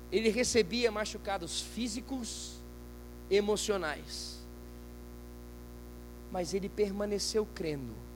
[0.09, 2.55] Ele recebia machucados físicos,
[3.29, 4.39] emocionais.
[6.31, 8.10] Mas ele permaneceu crendo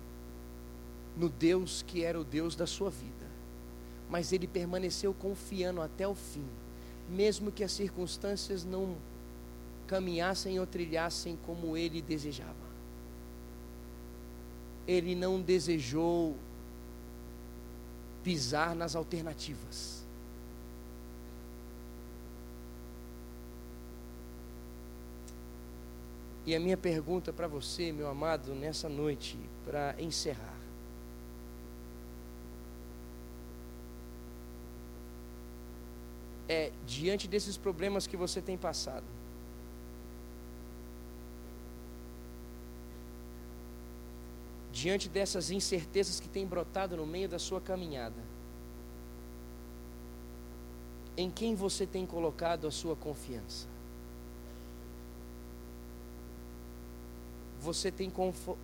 [1.17, 3.25] no Deus que era o Deus da sua vida.
[4.09, 6.45] Mas ele permaneceu confiando até o fim
[7.09, 8.95] mesmo que as circunstâncias não
[9.87, 12.65] caminhassem ou trilhassem como ele desejava.
[14.87, 16.35] Ele não desejou
[18.23, 20.03] pisar nas alternativas.
[26.45, 30.55] E a minha pergunta para você, meu amado, nessa noite, para encerrar.
[36.47, 39.05] é diante desses problemas que você tem passado.
[44.71, 48.21] Diante dessas incertezas que têm brotado no meio da sua caminhada.
[51.17, 53.67] Em quem você tem colocado a sua confiança?
[57.59, 58.11] Você tem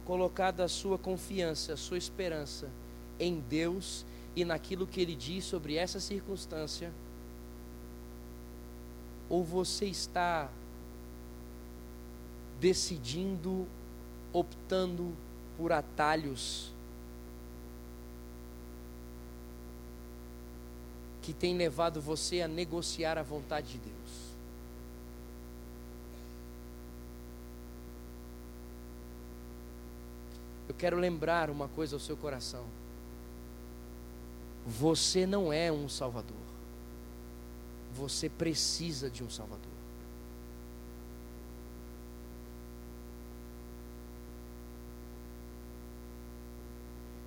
[0.05, 2.69] colocado a sua confiança, a sua esperança
[3.19, 4.05] em Deus
[4.35, 6.93] e naquilo que Ele diz sobre essa circunstância?
[9.31, 10.49] Ou você está
[12.59, 13.65] decidindo,
[14.33, 15.15] optando
[15.57, 16.73] por atalhos
[21.21, 24.31] que tem levado você a negociar a vontade de Deus?
[30.67, 32.65] Eu quero lembrar uma coisa ao seu coração.
[34.67, 36.50] Você não é um Salvador.
[37.95, 39.71] Você precisa de um Salvador.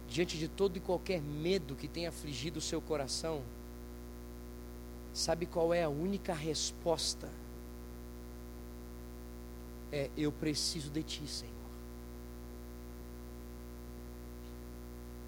[0.08, 3.42] Diante de todo e qualquer medo que tenha afligido o seu coração,
[5.12, 7.28] sabe qual é a única resposta?
[9.90, 11.52] É: Eu preciso de Ti, Senhor.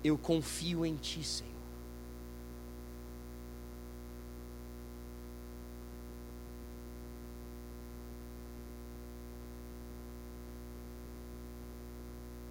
[0.04, 1.55] Eu confio em Ti, Senhor.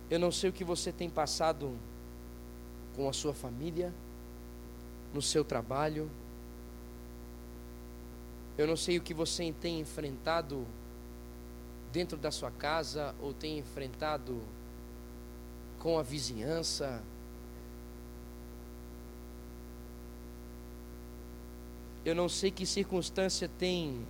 [0.10, 1.76] Eu não sei o que você tem passado
[2.96, 3.94] com a sua família,
[5.14, 6.10] no seu trabalho.
[8.58, 10.66] Eu não sei o que você tem enfrentado
[11.92, 14.42] dentro da sua casa ou tem enfrentado
[15.80, 17.02] com a vizinhança.
[22.06, 24.06] Eu não sei que circunstância tem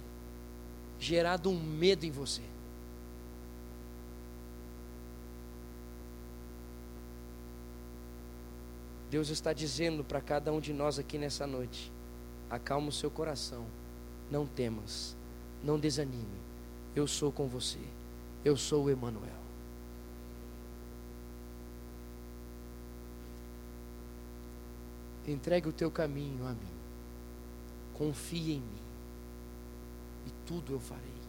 [1.00, 2.42] gerado um medo em você.
[9.16, 11.90] Deus está dizendo para cada um de nós aqui nessa noite:
[12.50, 13.66] acalma o seu coração,
[14.30, 15.16] não temas,
[15.64, 16.38] não desanime.
[16.94, 17.80] Eu sou com você,
[18.44, 19.40] eu sou o Emanuel.
[25.26, 26.76] Entregue o teu caminho a mim,
[27.94, 28.82] confie em mim,
[30.28, 31.22] e tudo eu farei.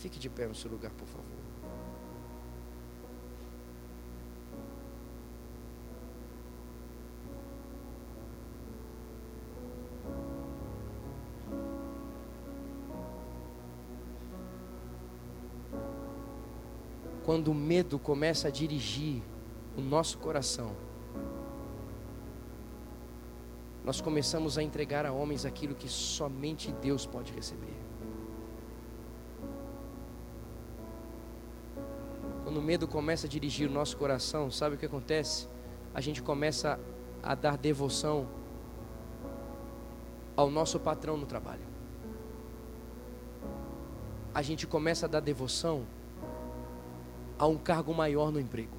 [0.00, 1.45] Fique de pé no seu lugar, por favor.
[17.26, 19.20] Quando o medo começa a dirigir
[19.76, 20.70] o nosso coração,
[23.84, 27.74] nós começamos a entregar a homens aquilo que somente Deus pode receber.
[32.44, 35.48] Quando o medo começa a dirigir o nosso coração, sabe o que acontece?
[35.92, 36.78] A gente começa
[37.24, 38.28] a dar devoção
[40.36, 41.66] ao nosso patrão no trabalho.
[44.32, 45.84] A gente começa a dar devoção
[47.38, 48.76] a um cargo maior no emprego.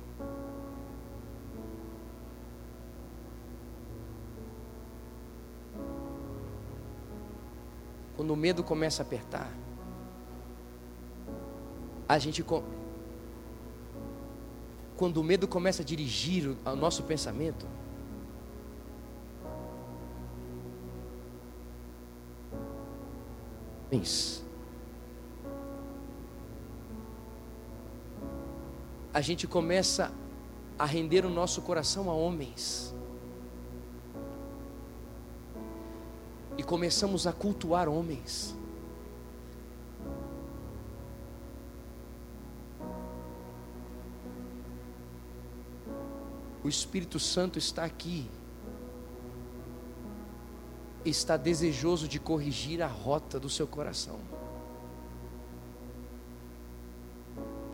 [8.16, 9.52] Quando o medo começa a apertar,
[12.10, 12.44] a gente
[14.96, 17.68] quando o medo começa a dirigir o nosso pensamento,
[29.18, 30.14] a gente começa
[30.78, 32.94] a render o nosso coração a homens.
[36.56, 38.56] E começamos a cultuar homens.
[46.64, 48.30] O Espírito Santo está aqui.
[51.04, 54.20] Está desejoso de corrigir a rota do seu coração.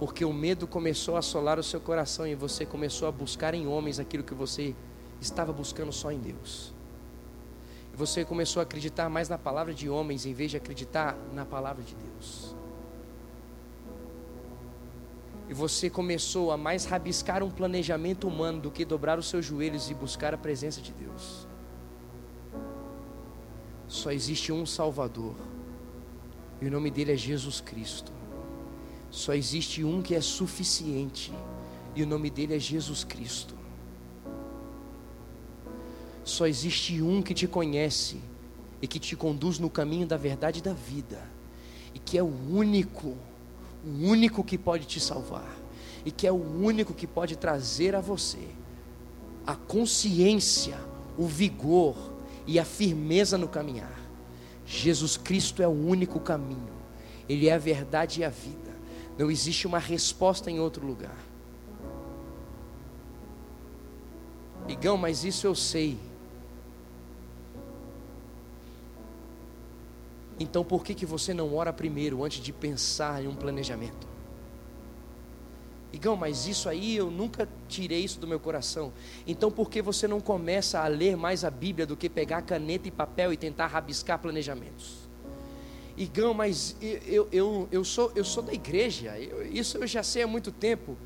[0.04, 3.66] Porque o medo começou a assolar o seu coração e você começou a buscar em
[3.66, 4.76] homens aquilo que você
[5.22, 6.74] estava buscando só em Deus.
[7.94, 11.46] E você começou a acreditar mais na palavra de homens em vez de acreditar na
[11.46, 12.54] palavra de Deus.
[15.48, 19.90] E você começou a mais rabiscar um planejamento humano do que dobrar os seus joelhos
[19.90, 21.48] e buscar a presença de Deus.
[23.88, 25.34] Só existe um Salvador,
[26.62, 28.23] e o nome dele é Jesus Cristo.
[29.14, 31.32] Só existe um que é suficiente,
[31.96, 33.54] e o nome dele é Jesus Cristo.
[36.26, 38.18] Só existe um que te conhece
[38.82, 41.22] e que te conduz no caminho da verdade e da vida,
[41.94, 43.16] e que é o único,
[43.86, 45.56] o único que pode te salvar,
[46.04, 48.50] e que é o único que pode trazer a você
[49.46, 50.78] a consciência,
[51.18, 51.96] o vigor
[52.48, 54.00] e a firmeza no caminhar.
[54.66, 56.74] Jesus Cristo é o único caminho,
[57.28, 58.63] Ele é a verdade e a vida.
[59.18, 61.18] Não existe uma resposta em outro lugar.
[64.68, 65.98] Igão, mas isso eu sei.
[70.40, 74.08] Então por que, que você não ora primeiro antes de pensar em um planejamento?
[75.92, 78.92] Igão, mas isso aí eu nunca tirei isso do meu coração.
[79.28, 82.88] Então por que você não começa a ler mais a Bíblia do que pegar caneta
[82.88, 85.03] e papel e tentar rabiscar planejamentos?
[85.98, 90.24] Igão, mas eu, eu, eu, sou, eu sou da igreja, eu, isso eu já sei
[90.24, 90.98] há muito tempo.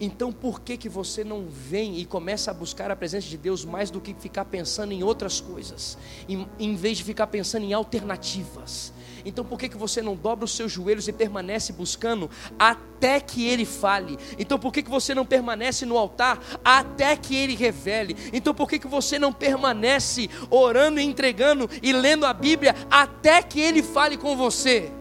[0.00, 3.64] Então por que, que você não vem e começa a buscar a presença de Deus
[3.64, 5.96] mais do que ficar pensando em outras coisas,
[6.28, 8.92] em, em vez de ficar pensando em alternativas?
[9.24, 13.46] Então por que, que você não dobra os seus joelhos e permanece buscando até que
[13.46, 14.18] Ele fale?
[14.38, 18.16] Então por que, que você não permanece no altar até que Ele revele?
[18.32, 23.42] Então por que, que você não permanece orando e entregando e lendo a Bíblia até
[23.42, 24.92] que Ele fale com você?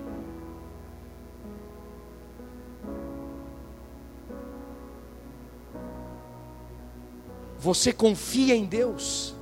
[7.63, 9.33] Você confia em Deus?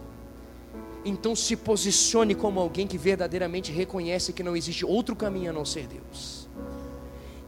[1.03, 5.65] Então se posicione como alguém que verdadeiramente reconhece que não existe outro caminho a não
[5.65, 6.47] ser Deus.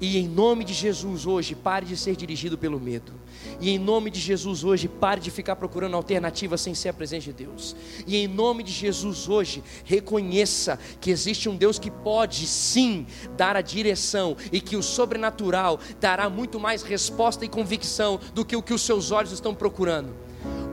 [0.02, 3.14] E em nome de Jesus hoje, pare de ser dirigido pelo medo.
[3.62, 7.26] E em nome de Jesus hoje, pare de ficar procurando alternativas sem ser a presença
[7.26, 7.76] de Deus.
[8.08, 13.06] E em nome de Jesus hoje, reconheça que existe um Deus que pode sim
[13.38, 18.56] dar a direção e que o sobrenatural dará muito mais resposta e convicção do que
[18.56, 20.23] o que os seus olhos estão procurando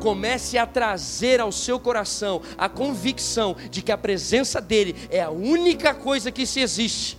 [0.00, 5.30] comece a trazer ao seu coração a convicção de que a presença dEle é a
[5.30, 7.18] única coisa que se existe,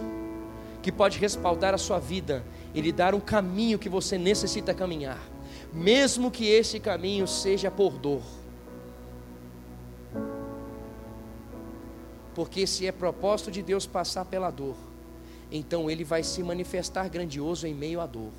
[0.81, 2.43] que pode respaldar a sua vida
[2.73, 5.21] e lhe dar um caminho que você necessita caminhar,
[5.71, 8.23] mesmo que esse caminho seja por dor.
[12.33, 14.75] Porque se é propósito de Deus passar pela dor,
[15.51, 18.31] então Ele vai se manifestar grandioso em meio à dor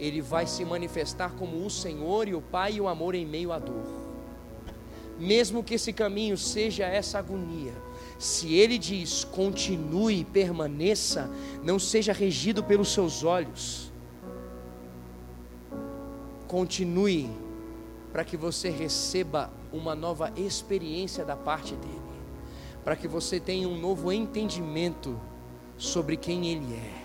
[0.00, 3.52] ele vai se manifestar como o Senhor e o Pai e o amor em meio
[3.52, 3.84] à dor.
[5.18, 7.74] Mesmo que esse caminho seja essa agonia,
[8.18, 11.30] se ele diz continue, permaneça,
[11.62, 13.92] não seja regido pelos seus olhos,
[16.48, 17.30] continue
[18.10, 22.00] para que você receba uma nova experiência da parte dele,
[22.82, 25.20] para que você tenha um novo entendimento
[25.76, 26.99] sobre quem ele é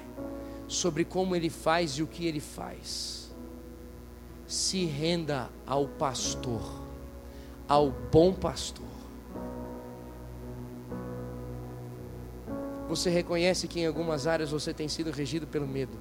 [0.67, 3.33] sobre como ele faz e o que ele faz.
[4.47, 6.61] Se renda ao pastor,
[7.67, 8.85] ao bom pastor.
[12.87, 15.97] Você reconhece que em algumas áreas você tem sido regido pelo medo.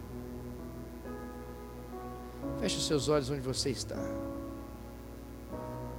[2.61, 3.99] Feche os seus olhos onde você está.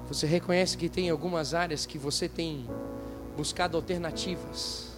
[0.08, 2.70] Você reconhece que tem algumas áreas que você tem
[3.36, 4.94] buscado alternativas.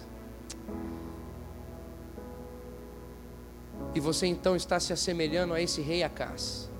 [3.94, 6.70] E você então está se assemelhando a esse rei Acás,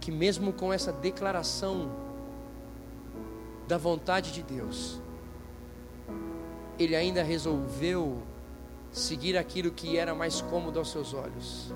[0.00, 1.90] que mesmo com essa declaração
[3.66, 5.00] da vontade de Deus,
[6.78, 8.22] ele ainda resolveu
[8.92, 11.72] seguir aquilo que era mais cômodo aos seus olhos.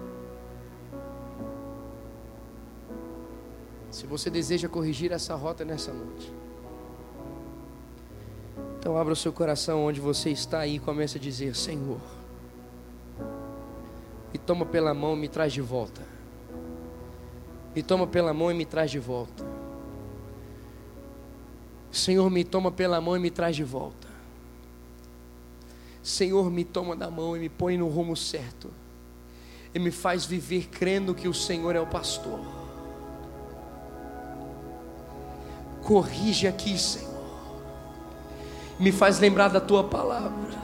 [3.91, 6.33] Se você deseja corrigir essa rota nessa noite,
[8.79, 12.01] então abra o seu coração onde você está e comece a dizer: Senhor,
[14.51, 16.03] toma pela mão e me traz de volta.
[17.73, 19.47] Me toma pela mão e me traz de volta.
[21.93, 24.09] Senhor, me toma pela mão e me traz de volta.
[26.03, 28.73] Senhor, me toma da mão e me põe no rumo certo.
[29.73, 32.41] E me faz viver crendo que o Senhor é o pastor.
[35.85, 37.09] Corrige aqui, Senhor.
[38.81, 40.59] Me faz lembrar da tua palavra.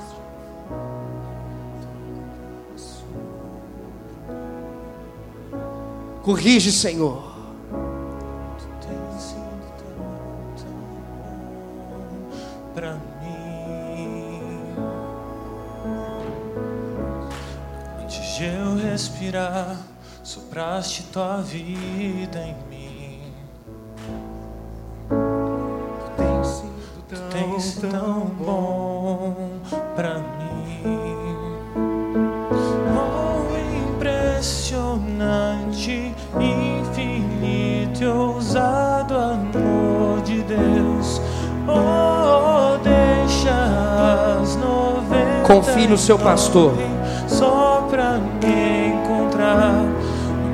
[6.27, 7.37] Corrige, Senhor.
[18.97, 19.77] respirar,
[20.23, 23.23] sopraste tua vida em mim.
[25.09, 28.96] Tu tens sido tão, tu tens tão bom
[45.47, 46.75] Confie no seu pastor.
[47.29, 48.97] Só pra mim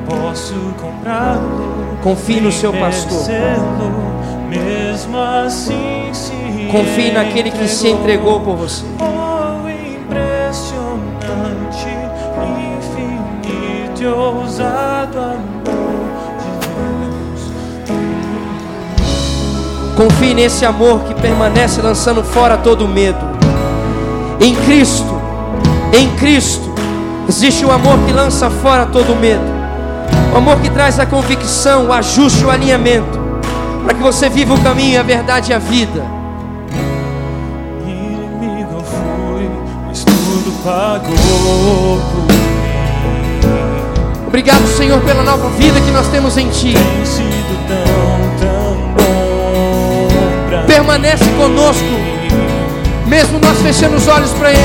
[0.07, 1.97] posso comprá-lo.
[2.03, 3.24] Confie no seu pastor.
[4.49, 8.84] Mesmo assim, se Confie naquele que se entregou por você.
[9.01, 11.88] Oh, impressionante,
[12.78, 15.32] infinito e ousado amor
[16.38, 16.51] de
[17.86, 17.97] Deus.
[19.97, 23.32] Confie nesse amor que permanece lançando fora todo medo.
[24.43, 25.20] Em Cristo,
[25.93, 26.72] em Cristo
[27.28, 29.45] Existe o amor que lança fora todo medo.
[30.34, 33.18] O amor que traz a convicção, o ajuste, o alinhamento.
[33.84, 36.05] Para que você viva o caminho, a verdade e a vida.
[37.86, 39.51] Inimigo eu fui,
[39.86, 42.43] mas tudo pagou por mim.
[44.26, 46.74] Obrigado, Senhor, pela nova vida que nós temos em Ti.
[46.74, 51.84] Tem sido tão, tão bom Permanece conosco,
[53.13, 54.61] mesmo nós fechando os olhos para Ele.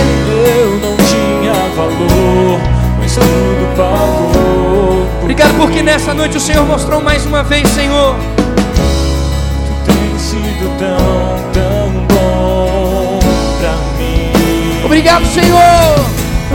[0.48, 2.62] Eu não tinha valor,
[2.98, 5.06] mas tudo pagou.
[5.22, 8.16] Obrigado porque nessa noite o Senhor mostrou mais uma vez, Senhor.
[8.38, 13.20] Tu tens sido tão, tão bom
[13.60, 14.86] pra mim.
[14.86, 16.06] Obrigado, Senhor,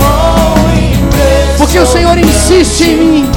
[0.00, 3.30] Oh, porque o Senhor insiste em mim.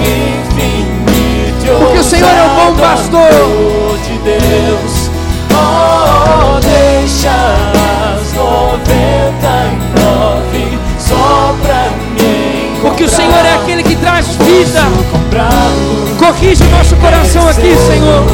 [1.78, 4.00] Porque o Senhor é o bom pastor.
[4.08, 5.12] de Deus.
[5.52, 7.95] Oh, deixa
[8.36, 12.78] as noventa e nove só pra mim.
[12.82, 14.82] Porque o Senhor é aquele que traz vida.
[16.20, 18.26] Corrige o nosso coração aqui, Senhor.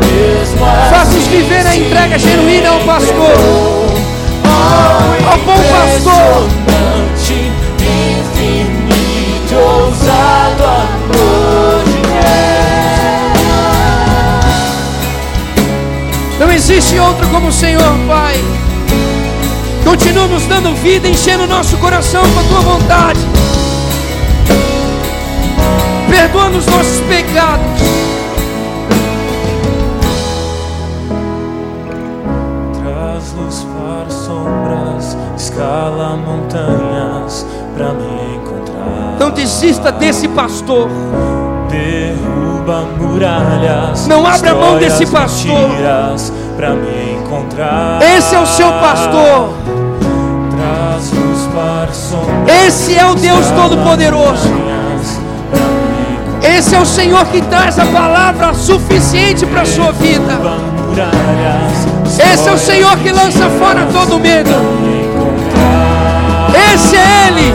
[0.00, 3.36] Mesmo Faz-nos viver a entrega genuína ao pastor.
[5.30, 6.48] Ao bom pastor.
[6.60, 12.12] Impressionante, infinito, ousado amor de Deus.
[16.40, 18.42] Não existe outro como o Senhor, Pai.
[19.92, 23.20] Continua nos dando vida, enchendo o nosso coração com a tua vontade.
[26.08, 27.66] Perdoando os nossos pecados.
[32.82, 39.16] Traz luz para sombras, escala montanhas pra me encontrar.
[39.20, 40.88] Não desista desse pastor.
[41.68, 44.06] Derruba muralhas.
[44.08, 45.70] Não abra mão desse as pastor.
[48.16, 49.71] Esse é o seu pastor.
[52.66, 54.48] Esse é o Deus Todo-Poderoso.
[56.42, 60.38] Esse é o Senhor que traz a palavra suficiente para a sua vida.
[62.32, 64.50] Esse é o Senhor que lança fora todo medo.
[66.74, 67.54] Esse é Ele.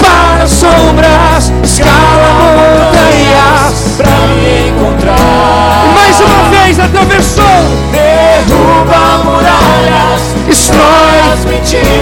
[0.00, 3.96] Para sombras, escala montanhas.
[3.96, 5.92] pra me encontrar.
[5.94, 7.44] Mais uma vez atravessou,
[7.92, 12.01] Derruba muralhas, destrói as mentiras.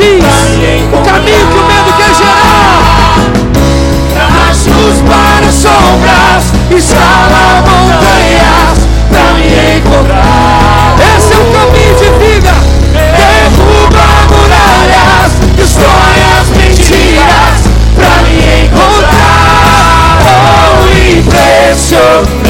[0.00, 2.80] Diz, o caminho que o medo quer gerar.
[4.66, 8.78] Luz Para sombras, escala montanhas,
[9.10, 9.48] para me
[9.78, 10.96] encontrar.
[11.16, 12.54] Esse é o caminho de vida.
[12.92, 17.58] Derruba muralhas, destrói as mentiras,
[17.96, 18.36] para me
[18.66, 20.20] encontrar.
[20.26, 20.86] Oh,
[21.18, 22.49] impressionante,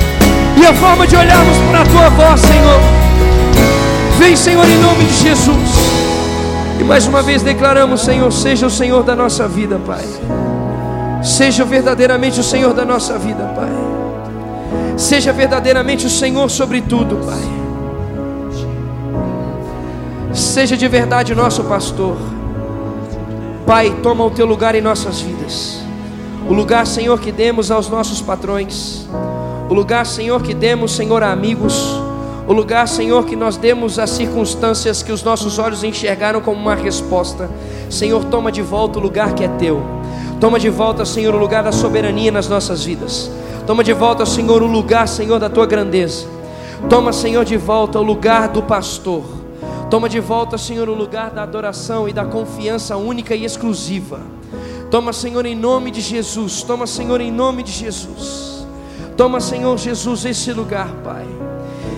[0.71, 2.79] a forma de olharmos para a tua voz, Senhor.
[4.17, 5.69] Vem, Senhor, em nome de Jesus.
[6.79, 10.05] E mais uma vez declaramos, Senhor, seja o Senhor da nossa vida, Pai.
[11.21, 13.69] Seja verdadeiramente o Senhor da nossa vida, Pai.
[14.95, 17.61] Seja verdadeiramente o Senhor sobre tudo, Pai.
[20.33, 22.17] Seja de verdade nosso pastor.
[23.65, 25.81] Pai, toma o teu lugar em nossas vidas.
[26.47, 29.00] O lugar, Senhor, que demos aos nossos patrões.
[29.71, 31.95] O lugar, Senhor, que demos, Senhor, a amigos.
[32.45, 36.75] O lugar, Senhor, que nós demos às circunstâncias que os nossos olhos enxergaram como uma
[36.75, 37.49] resposta.
[37.89, 39.81] Senhor, toma de volta o lugar que é teu.
[40.41, 43.31] Toma de volta, Senhor, o lugar da soberania nas nossas vidas.
[43.65, 46.27] Toma de volta, Senhor, o lugar, Senhor, da tua grandeza.
[46.89, 49.23] Toma, Senhor, de volta o lugar do pastor.
[49.89, 54.19] Toma de volta, Senhor, o lugar da adoração e da confiança única e exclusiva.
[54.89, 56.61] Toma, Senhor, em nome de Jesus.
[56.61, 58.60] Toma, Senhor, em nome de Jesus.
[59.21, 61.27] Toma, Senhor Jesus, esse lugar, Pai.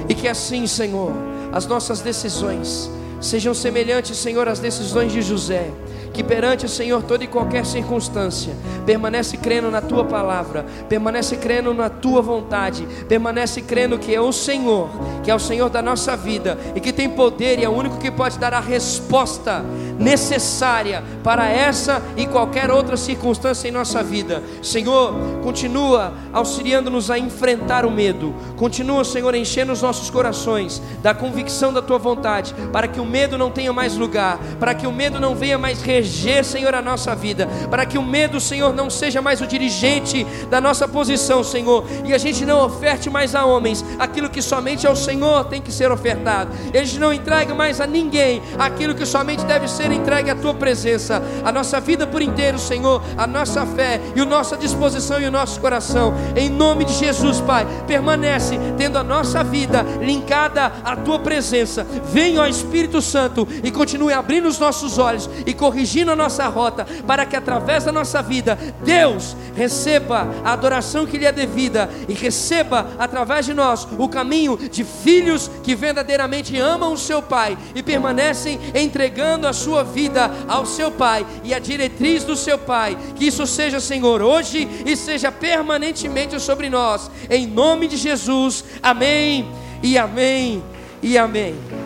[0.09, 1.13] E que assim, Senhor,
[1.53, 5.71] as nossas decisões sejam semelhantes, Senhor, às decisões de José
[6.13, 8.55] que perante o Senhor toda e qualquer circunstância,
[8.85, 14.31] permanece crendo na tua palavra, permanece crendo na tua vontade, permanece crendo que é o
[14.31, 14.89] Senhor,
[15.23, 17.97] que é o Senhor da nossa vida e que tem poder e é o único
[17.97, 19.65] que pode dar a resposta
[19.97, 24.43] necessária para essa e qualquer outra circunstância em nossa vida.
[24.61, 31.73] Senhor, continua auxiliando-nos a enfrentar o medo, continua, Senhor, enchendo os nossos corações da convicção
[31.73, 35.19] da tua vontade, para que o medo não tenha mais lugar, para que o medo
[35.19, 38.89] não venha mais reger reger, Senhor, a nossa vida, para que o medo, Senhor, não
[38.89, 43.45] seja mais o dirigente da nossa posição, Senhor, e a gente não oferte mais a
[43.45, 47.53] homens aquilo que somente ao Senhor tem que ser ofertado, e a gente não entregue
[47.53, 52.05] mais a ninguém aquilo que somente deve ser entregue à tua presença, a nossa vida
[52.05, 56.49] por inteiro, Senhor, a nossa fé e a nossa disposição e o nosso coração, em
[56.49, 62.47] nome de Jesus, Pai, permanece tendo a nossa vida linkada à tua presença, venha, ó
[62.47, 67.25] Espírito Santo, e continue abrindo os nossos olhos e corrigindo dirigindo a nossa rota, para
[67.25, 72.91] que através da nossa vida, Deus receba a adoração que lhe é devida e receba
[72.97, 78.59] através de nós o caminho de filhos que verdadeiramente amam o seu Pai e permanecem
[78.73, 82.97] entregando a sua vida ao seu Pai e a diretriz do seu Pai.
[83.15, 88.63] Que isso seja, Senhor, hoje e seja permanentemente sobre nós, em nome de Jesus.
[88.81, 89.47] Amém
[89.83, 90.63] e amém
[91.01, 91.82] e amém.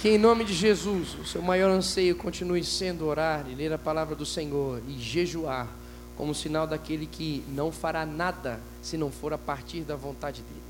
[0.00, 3.78] Que em nome de Jesus, o seu maior anseio continue sendo orar e ler a
[3.78, 5.66] palavra do Senhor e jejuar,
[6.16, 10.62] como sinal daquele que não fará nada se não for a partir da vontade dele,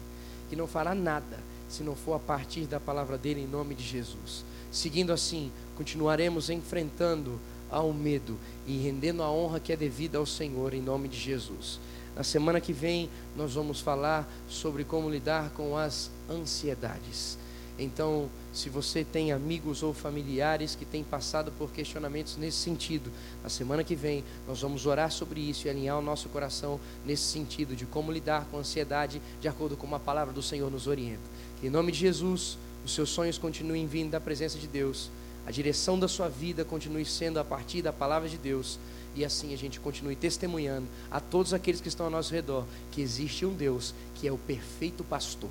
[0.48, 3.82] que não fará nada se não for a partir da palavra dele em nome de
[3.84, 4.46] Jesus.
[4.72, 7.38] Seguindo assim, continuaremos enfrentando
[7.70, 8.34] ao medo
[8.66, 11.78] e rendendo a honra que é devida ao Senhor em nome de Jesus.
[12.16, 17.36] Na semana que vem, nós vamos falar sobre como lidar com as ansiedades.
[17.78, 23.08] Então, se você tem amigos ou familiares que têm passado por questionamentos nesse sentido,
[23.40, 27.22] na semana que vem nós vamos orar sobre isso e alinhar o nosso coração nesse
[27.22, 30.88] sentido de como lidar com a ansiedade de acordo com a palavra do Senhor nos
[30.88, 31.22] orienta.
[31.60, 35.08] Que em nome de Jesus, os seus sonhos continuem vindo da presença de Deus,
[35.46, 38.78] a direção da sua vida continue sendo a partir da palavra de Deus.
[39.14, 43.00] E assim a gente continue testemunhando a todos aqueles que estão ao nosso redor que
[43.00, 45.50] existe um Deus que é o perfeito pastor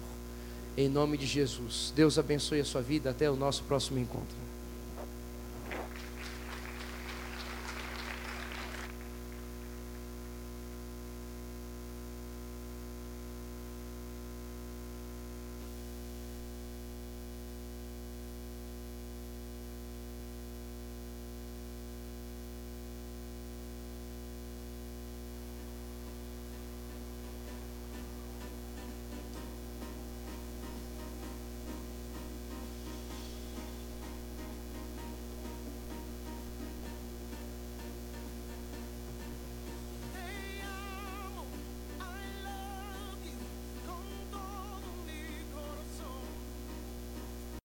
[0.78, 1.92] em nome de Jesus.
[1.96, 3.10] Deus abençoe a sua vida.
[3.10, 4.47] Até o nosso próximo encontro.